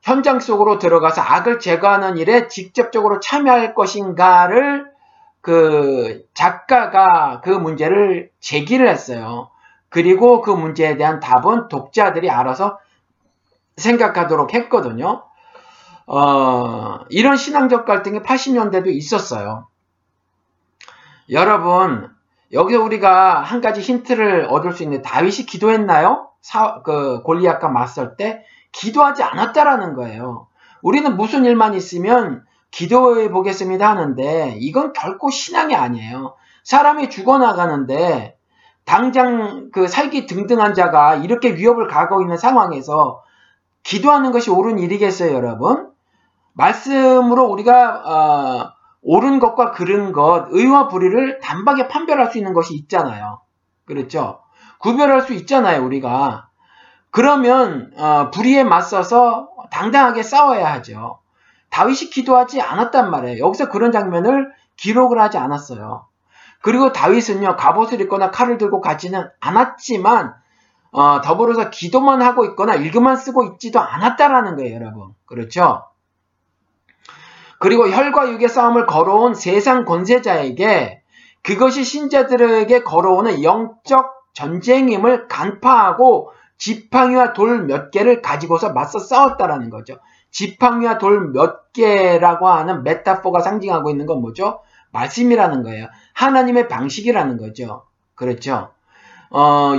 현장 0.01 0.39
속으로 0.39 0.77
들어가서 0.77 1.21
악을 1.21 1.59
제거하는 1.59 2.17
일에 2.17 2.47
직접적으로 2.47 3.19
참여할 3.19 3.73
것인가를 3.73 4.85
그 5.41 6.23
작가가 6.33 7.41
그 7.41 7.49
문제를 7.49 8.29
제기를 8.39 8.87
했어요. 8.87 9.49
그리고 9.89 10.41
그 10.41 10.51
문제에 10.51 10.97
대한 10.97 11.19
답은 11.19 11.67
독자들이 11.67 12.29
알아서 12.29 12.79
생각하도록 13.77 14.53
했거든요. 14.53 15.23
어, 16.05 16.99
이런 17.09 17.37
신앙적 17.37 17.85
갈등이 17.85 18.19
80년대도 18.19 18.87
있었어요. 18.87 19.67
여러분, 21.29 22.12
여기서 22.53 22.81
우리가 22.83 23.41
한 23.41 23.61
가지 23.61 23.81
힌트를 23.81 24.47
얻을 24.49 24.73
수 24.73 24.83
있는 24.83 25.01
다윗이 25.01 25.45
기도했나요? 25.47 26.29
사, 26.41 26.81
그 26.83 27.21
골리앗과 27.23 27.69
맞설 27.69 28.15
때 28.15 28.43
기도하지 28.71 29.23
않았다라는 29.23 29.95
거예요. 29.95 30.47
우리는 30.81 31.15
무슨 31.17 31.45
일만 31.45 31.73
있으면 31.73 32.43
기도해 32.71 33.29
보겠습니다 33.29 33.89
하는데 33.89 34.55
이건 34.59 34.93
결코 34.93 35.29
신앙이 35.29 35.75
아니에요. 35.75 36.35
사람이 36.63 37.09
죽어나가는데 37.09 38.37
당장 38.85 39.69
그 39.71 39.87
살기 39.87 40.25
등등한 40.25 40.73
자가 40.73 41.15
이렇게 41.15 41.55
위협을 41.55 41.87
가고 41.87 42.21
있는 42.21 42.37
상황에서 42.37 43.23
기도하는 43.83 44.31
것이 44.31 44.49
옳은 44.49 44.79
일이겠어요, 44.79 45.33
여러분? 45.33 45.89
말씀으로 46.53 47.45
우리가 47.45 48.03
어, 48.05 48.72
옳은 49.03 49.39
것과 49.39 49.71
그른 49.71 50.11
것, 50.11 50.47
의와 50.49 50.87
불의를 50.87 51.39
단박에 51.39 51.87
판별할 51.87 52.31
수 52.31 52.37
있는 52.37 52.53
것이 52.53 52.73
있잖아요. 52.75 53.41
그렇죠? 53.85 54.41
구별할 54.79 55.21
수 55.21 55.33
있잖아요, 55.33 55.83
우리가. 55.85 56.49
그러면 57.11 57.91
어, 57.97 58.31
불의에 58.31 58.63
맞서서 58.63 59.49
당당하게 59.71 60.23
싸워야 60.23 60.71
하죠. 60.73 61.19
다윗이 61.69 62.09
기도하지 62.11 62.61
않았단 62.61 63.09
말이에요. 63.11 63.45
여기서 63.45 63.69
그런 63.69 63.91
장면을 63.91 64.51
기록을 64.77 65.21
하지 65.21 65.37
않았어요. 65.37 66.07
그리고 66.61 66.93
다윗은요 66.93 67.57
갑옷을 67.57 67.99
입거나 68.01 68.31
칼을 68.31 68.57
들고 68.57 68.79
가지는 68.79 69.27
않았지만 69.41 70.33
어, 70.91 71.21
더불어서 71.21 71.69
기도만 71.69 72.21
하고 72.21 72.45
있거나 72.45 72.75
일기만 72.75 73.15
쓰고 73.15 73.45
있지도 73.45 73.79
않았다라는 73.79 74.55
거예요, 74.55 74.75
여러분. 74.75 75.13
그렇죠? 75.25 75.85
그리고 77.63 77.87
혈과 77.89 78.29
육의 78.29 78.49
싸움을 78.49 78.85
걸어온 78.85 79.35
세상 79.35 79.85
권세자에게 79.85 81.01
그것이 81.43 81.85
신자들에게 81.85 82.83
걸어오는 82.83 83.41
영적 83.41 84.11
전쟁임을 84.33 85.29
간파하고 85.29 86.31
지팡이와 86.57 87.31
돌 87.31 87.65
몇 87.65 87.89
개를 87.91 88.21
가지고서 88.21 88.73
맞서 88.73 88.99
싸웠다라는 88.99 89.69
거죠. 89.69 89.95
지팡이와 90.31 90.97
돌 90.97 91.31
몇 91.31 91.71
개라고 91.71 92.49
하는 92.49 92.83
메타포가 92.83 93.39
상징하고 93.39 93.89
있는 93.91 94.07
건 94.07 94.19
뭐죠? 94.19 94.59
말씀이라는 94.91 95.63
거예요. 95.63 95.87
하나님의 96.13 96.67
방식이라는 96.67 97.37
거죠. 97.37 97.85
그렇죠. 98.15 98.71
어, 99.29 99.73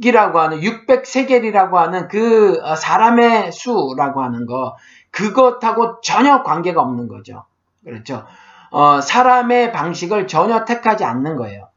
6이라고 0.00 0.34
하는 0.36 0.60
600세겔이라고 0.60 1.74
하는 1.74 2.08
그 2.08 2.58
어, 2.62 2.74
사람의 2.76 3.52
수라고 3.52 4.22
하는 4.22 4.46
거 4.46 4.74
그것하고 5.10 6.00
전혀 6.00 6.42
관계가 6.42 6.80
없는 6.80 7.08
거죠. 7.08 7.44
그렇죠. 7.84 8.24
어, 8.70 9.00
사람의 9.00 9.72
방식을 9.72 10.26
전혀 10.26 10.64
택하지 10.64 11.04
않는 11.04 11.36
거예요. 11.36 11.68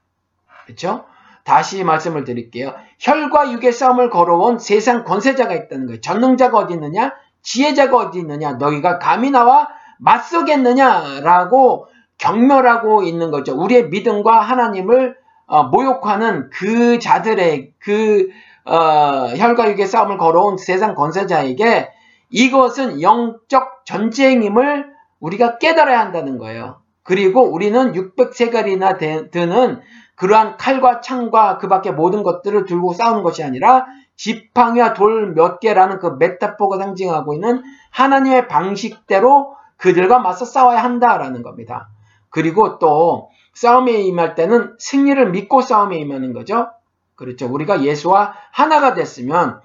그렇죠? 0.65 1.05
다시 1.43 1.83
말씀을 1.83 2.23
드릴게요. 2.23 2.73
혈과 2.99 3.51
육의 3.51 3.73
싸움을 3.73 4.09
걸어온 4.09 4.59
세상 4.59 5.03
권세자가 5.03 5.53
있다는 5.53 5.87
거예요. 5.87 6.01
전능자가 6.01 6.57
어디 6.57 6.75
있느냐? 6.75 7.13
지혜자가 7.41 7.97
어디 7.97 8.19
있느냐? 8.19 8.53
너희가 8.53 8.99
감히 8.99 9.29
나와 9.29 9.67
맞서겠느냐라고 9.99 11.87
경멸하고 12.17 13.03
있는 13.03 13.31
거죠. 13.31 13.55
우리의 13.55 13.89
믿음과 13.89 14.39
하나님을 14.39 15.17
어, 15.45 15.63
모욕하는 15.63 16.49
그 16.51 16.99
자들의 16.99 17.73
그 17.79 18.29
어, 18.65 19.27
혈과 19.35 19.71
육의 19.71 19.87
싸움을 19.87 20.17
걸어온 20.17 20.57
세상 20.57 20.95
권세자에게 20.95 21.91
이것은 22.33 23.01
영적 23.01 23.85
전쟁임을 23.85 24.91
우리가 25.19 25.59
깨달아야 25.59 25.99
한다는 25.99 26.39
거예요. 26.39 26.81
그리고 27.03 27.41
우리는 27.43 27.93
600세갈이나 27.93 29.29
드는 29.31 29.81
그러한 30.15 30.57
칼과 30.57 30.99
창과 31.01 31.59
그 31.59 31.67
밖에 31.67 31.91
모든 31.91 32.23
것들을 32.23 32.65
들고 32.65 32.93
싸우는 32.93 33.23
것이 33.23 33.43
아니라 33.43 33.85
지팡이와 34.15 34.93
돌 34.93 35.33
몇 35.35 35.59
개라는 35.59 35.99
그 35.99 36.15
메타포가 36.19 36.77
상징하고 36.77 37.33
있는 37.35 37.61
하나님의 37.91 38.47
방식대로 38.47 39.55
그들과 39.77 40.19
맞서 40.19 40.45
싸워야 40.45 40.83
한다라는 40.83 41.43
겁니다. 41.43 41.89
그리고 42.29 42.79
또 42.79 43.29
싸움에 43.53 43.91
임할 44.01 44.33
때는 44.33 44.75
승리를 44.79 45.29
믿고 45.31 45.61
싸움에 45.61 45.97
임하는 45.97 46.33
거죠. 46.33 46.69
그렇죠. 47.15 47.47
우리가 47.47 47.83
예수와 47.83 48.33
하나가 48.51 48.95
됐으면 48.95 49.61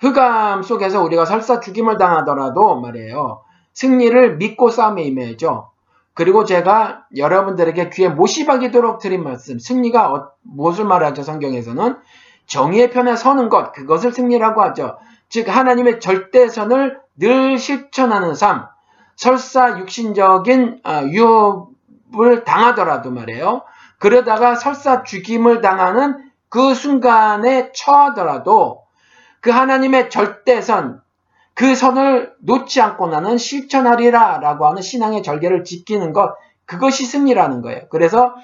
흑암 0.00 0.62
속에서 0.62 1.02
우리가 1.02 1.24
설사 1.24 1.60
죽임을 1.60 1.98
당하더라도 1.98 2.80
말이에요. 2.80 3.42
승리를 3.72 4.36
믿고 4.36 4.70
싸움에 4.70 5.02
임해야죠. 5.02 5.70
그리고 6.14 6.44
제가 6.44 7.04
여러분들에게 7.16 7.90
귀에 7.90 8.08
못이 8.08 8.44
박이도록 8.46 8.98
드린 8.98 9.22
말씀, 9.22 9.58
승리가 9.58 10.12
어, 10.12 10.30
무엇을 10.42 10.84
말하죠? 10.84 11.22
성경에서는 11.22 11.96
정의의 12.46 12.90
편에 12.90 13.14
서는 13.14 13.48
것, 13.48 13.72
그것을 13.72 14.12
승리라고 14.12 14.62
하죠. 14.62 14.98
즉 15.28 15.48
하나님의 15.48 16.00
절대선을 16.00 16.98
늘 17.18 17.58
실천하는 17.58 18.34
삶, 18.34 18.66
설사 19.14 19.78
육신적인 19.78 20.80
아, 20.82 21.02
유업을 21.04 22.44
당하더라도 22.44 23.10
말이에요. 23.10 23.62
그러다가 23.98 24.54
설사 24.54 25.02
죽임을 25.02 25.60
당하는 25.60 26.30
그 26.48 26.74
순간에 26.74 27.70
처하더라도 27.74 28.82
그 29.40 29.50
하나님의 29.50 30.10
절대선, 30.10 31.00
그 31.54 31.74
선을 31.74 32.34
놓지 32.40 32.80
않고 32.80 33.08
나는 33.08 33.36
실천하리라 33.36 34.38
라고 34.38 34.66
하는 34.66 34.80
신앙의 34.80 35.22
절개를 35.22 35.64
지키는 35.64 36.12
것 36.12 36.34
그것이 36.66 37.04
승리라는 37.04 37.62
거예요. 37.62 37.82
그래서 37.90 38.34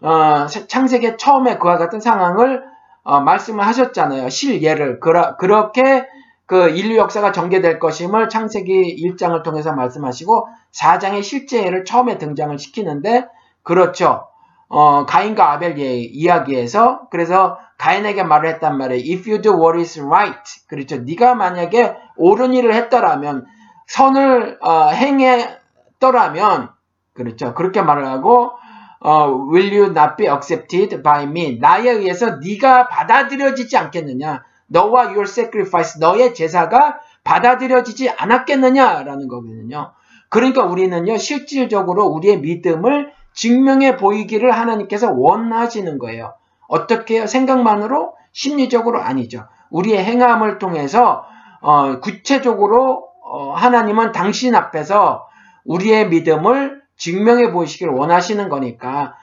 어, 0.00 0.46
창세기 0.46 1.16
처음에 1.18 1.58
그와 1.58 1.78
같은 1.78 2.00
상황을 2.00 2.64
어, 3.04 3.20
말씀을 3.20 3.66
하셨잖아요. 3.66 4.28
실예를 4.28 4.98
그라, 4.98 5.36
그렇게 5.36 6.06
그 6.46 6.68
인류 6.70 6.96
역사가 6.96 7.32
전개될 7.32 7.78
것임을 7.78 8.28
창세기 8.28 8.96
1장을 9.06 9.42
통해서 9.42 9.72
말씀하시고 9.72 10.48
4장의 10.72 11.22
실제 11.22 11.64
예를 11.64 11.84
처음에 11.84 12.18
등장을 12.18 12.58
시키는데 12.58 13.26
그렇죠. 13.62 14.28
어, 14.68 15.06
가인과 15.06 15.52
아벨 15.52 15.78
예, 15.78 15.94
이야기에서 15.96 17.08
그래서 17.10 17.58
가인에게 17.78 18.22
말을 18.22 18.48
했단 18.50 18.78
말이에요. 18.78 19.02
If 19.16 19.30
you 19.30 19.42
do 19.42 19.52
what 19.52 19.78
is 19.78 20.00
right. 20.00 20.42
그렇죠. 20.68 20.98
네가 20.98 21.34
만약에 21.34 21.94
옳은 22.16 22.54
일을 22.54 22.74
했더라면 22.74 23.46
선을 23.86 24.58
어, 24.60 24.88
행했더라면 24.88 26.70
그렇죠. 27.12 27.54
그렇게 27.54 27.82
말을 27.82 28.06
하고 28.06 28.52
어, 29.00 29.28
will 29.52 29.70
you 29.72 29.84
not 29.90 30.16
be 30.16 30.26
accepted 30.26 31.02
by 31.02 31.24
me? 31.24 31.58
나에 31.58 31.90
의해서 31.90 32.36
네가 32.36 32.88
받아들여지지 32.88 33.76
않겠느냐? 33.76 34.42
너와 34.66 35.08
your 35.08 35.24
sacrifice, 35.24 36.00
너의 36.00 36.34
제사가 36.34 37.00
받아들여지지 37.22 38.10
않았겠느냐라는 38.10 39.28
거거든요. 39.28 39.92
그러니까 40.30 40.64
우리는요, 40.64 41.18
실질적으로 41.18 42.06
우리의 42.06 42.40
믿음을 42.40 43.12
증명해 43.34 43.96
보이기를 43.96 44.50
하나님께서 44.52 45.12
원하시는 45.12 45.98
거예요. 45.98 46.34
어떻게? 46.68 47.26
생각만으로? 47.26 48.14
심리적으로 48.32 49.00
아니죠. 49.00 49.46
우리의 49.70 50.04
행함을 50.04 50.58
통해서 50.58 51.24
어, 51.60 52.00
구체적으로 52.00 53.08
어, 53.22 53.52
하나님은 53.52 54.12
당신 54.12 54.54
앞에서 54.54 55.26
우리의 55.64 56.08
믿음을 56.08 56.82
증명해 56.96 57.52
보이시길 57.52 57.88
원하시는 57.88 58.48
거니까 58.48 59.14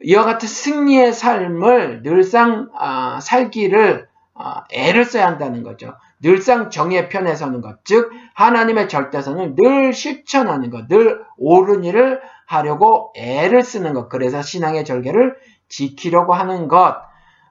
이와 0.00 0.24
같은 0.24 0.48
승리의 0.48 1.12
삶을 1.12 2.02
늘상 2.02 2.68
아, 2.74 3.20
살기를 3.20 4.08
아, 4.34 4.64
애를 4.72 5.04
써야 5.04 5.26
한다는 5.26 5.62
거죠. 5.62 5.94
늘상 6.20 6.70
정의 6.70 7.08
편에 7.08 7.34
서는 7.34 7.60
것, 7.60 7.84
즉 7.84 8.10
하나님의 8.34 8.88
절대선을 8.88 9.54
늘 9.56 9.92
실천하는 9.92 10.70
것, 10.70 10.88
늘 10.88 11.20
옳은 11.36 11.84
일을 11.84 12.20
하려고 12.46 13.12
애를 13.16 13.62
쓰는 13.62 13.92
것. 13.92 14.08
그래서 14.08 14.42
신앙의 14.42 14.84
절개를 14.84 15.36
지키려고 15.72 16.34
하는 16.34 16.68
것, 16.68 16.96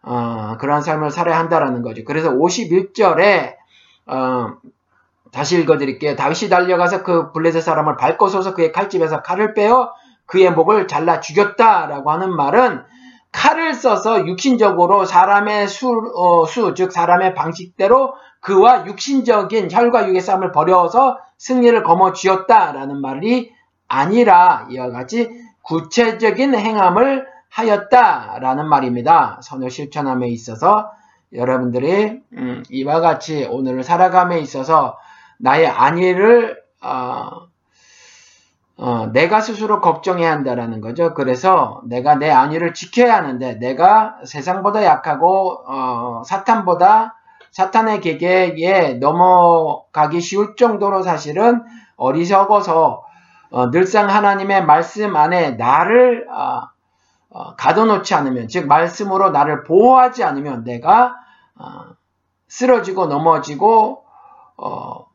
어, 0.04 0.56
그런 0.60 0.82
삶을 0.82 1.10
살아야 1.10 1.40
한다라는 1.40 1.82
거죠. 1.82 2.04
그래서 2.06 2.32
51절에 2.32 3.56
어, 4.08 4.54
다시 5.32 5.60
읽어드릴게요. 5.60 6.16
다윗이 6.16 6.50
달려가서 6.50 7.04
그 7.04 7.32
블레셋 7.32 7.64
사람을 7.64 7.98
밟고 7.98 8.28
서서 8.28 8.54
그의 8.54 8.72
칼집에서 8.72 9.22
칼을 9.22 9.54
빼어 9.54 9.94
그의 10.26 10.52
목을 10.52 10.88
잘라 10.88 11.20
죽였다라고 11.20 12.12
하는 12.12 12.36
말은 12.36 12.84
칼을 13.32 13.74
써서 13.74 14.26
육신적으로 14.28 15.06
사람의 15.06 15.68
수, 15.68 15.90
어, 16.16 16.46
수, 16.46 16.74
즉 16.76 16.92
사람의 16.92 17.34
방식대로 17.34 18.14
그와 18.42 18.86
육신적인 18.86 19.72
혈과 19.72 20.10
육의 20.10 20.22
싸움을 20.22 20.52
벌여서 20.52 21.18
승리를 21.38 21.82
거머 21.84 22.12
쥐었다라는 22.12 23.02
말이 23.02 23.54
아니라 23.88 24.68
이와 24.70 24.90
같이 24.92 25.30
구체적인 25.64 26.56
행함을 26.56 27.26
하였다라는 27.52 28.68
말입니다. 28.68 29.40
선을 29.44 29.70
실천함에 29.70 30.28
있어서 30.30 30.92
여러분들이 31.34 32.22
음, 32.34 32.64
이와 32.70 33.00
같이 33.00 33.46
오늘을 33.46 33.84
살아감에 33.84 34.40
있어서 34.40 34.98
나의 35.38 35.68
안위를 35.68 36.62
어, 36.82 37.30
어, 38.78 39.12
내가 39.14 39.42
스스로 39.42 39.80
걱정해야 39.80 40.32
한다라는 40.32 40.82
거죠. 40.82 41.14
그래서 41.14 41.82
내가 41.86 42.16
내 42.16 42.30
안위를 42.32 42.74
지켜야 42.74 43.16
하는데 43.18 43.56
내가 43.56 44.18
세상보다 44.26 44.84
약하고 44.84 45.64
어, 45.68 46.24
사탄보다 46.26 47.16
사탄의 47.52 48.00
계계에 48.00 48.94
넘어가기 48.96 50.22
쉬울 50.22 50.56
정도로 50.56 51.04
사실은 51.04 51.64
어리석어서 51.98 53.04
어, 53.52 53.70
늘상 53.72 54.10
하나님의 54.10 54.66
말씀 54.66 55.16
안에 55.16 55.52
나를 55.52 56.28
어, 56.30 56.34
어, 56.34 56.71
가둬놓지 57.58 58.14
않으면 58.14 58.48
즉 58.48 58.68
말씀으로 58.68 59.30
나를 59.32 59.64
보호하지 59.64 60.24
않으면 60.24 60.64
내가 60.64 61.16
어, 61.56 61.86
쓰러지고 62.48 63.08
넘어지고 63.08 64.04
어, 64.58 65.06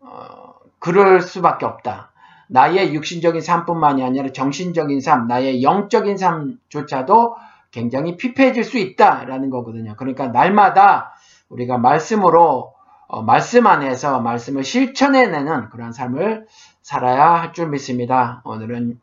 어, 0.00 0.54
그럴 0.78 1.20
수밖에 1.20 1.64
없다. 1.64 2.10
나의 2.48 2.94
육신적인 2.94 3.40
삶뿐만이 3.40 4.04
아니라 4.04 4.30
정신적인 4.32 5.00
삶, 5.00 5.26
나의 5.26 5.62
영적인 5.62 6.18
삶조차도 6.18 7.36
굉장히 7.70 8.18
피폐해질 8.18 8.64
수 8.64 8.76
있다라는 8.76 9.48
거거든요. 9.48 9.94
그러니까 9.96 10.28
날마다 10.28 11.14
우리가 11.48 11.78
말씀으로 11.78 12.74
어, 13.06 13.22
말씀 13.22 13.66
안에서 13.66 14.20
말씀을 14.20 14.64
실천해내는 14.64 15.70
그런 15.70 15.92
삶을 15.92 16.46
살아야 16.82 17.34
할 17.34 17.52
줄 17.52 17.68
믿습니다. 17.68 18.42
오늘은 18.44 19.00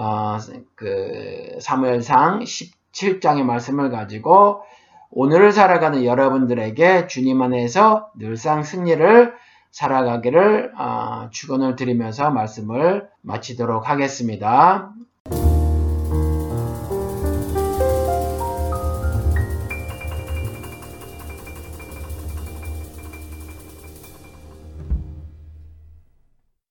어, 0.00 0.38
그 0.76 1.58
사무엘상 1.60 2.44
17장의 2.44 3.42
말씀을 3.42 3.90
가지고 3.90 4.62
오늘을 5.10 5.50
살아가는 5.50 6.04
여러분들에게 6.04 7.08
주님 7.08 7.42
안에서 7.42 8.12
늘상 8.16 8.62
승리를 8.62 9.34
살아가기를 9.72 10.72
어, 10.78 11.28
축원을 11.32 11.74
드리면서 11.74 12.30
말씀을 12.30 13.08
마치도록 13.22 13.88
하겠습니다. 13.88 14.92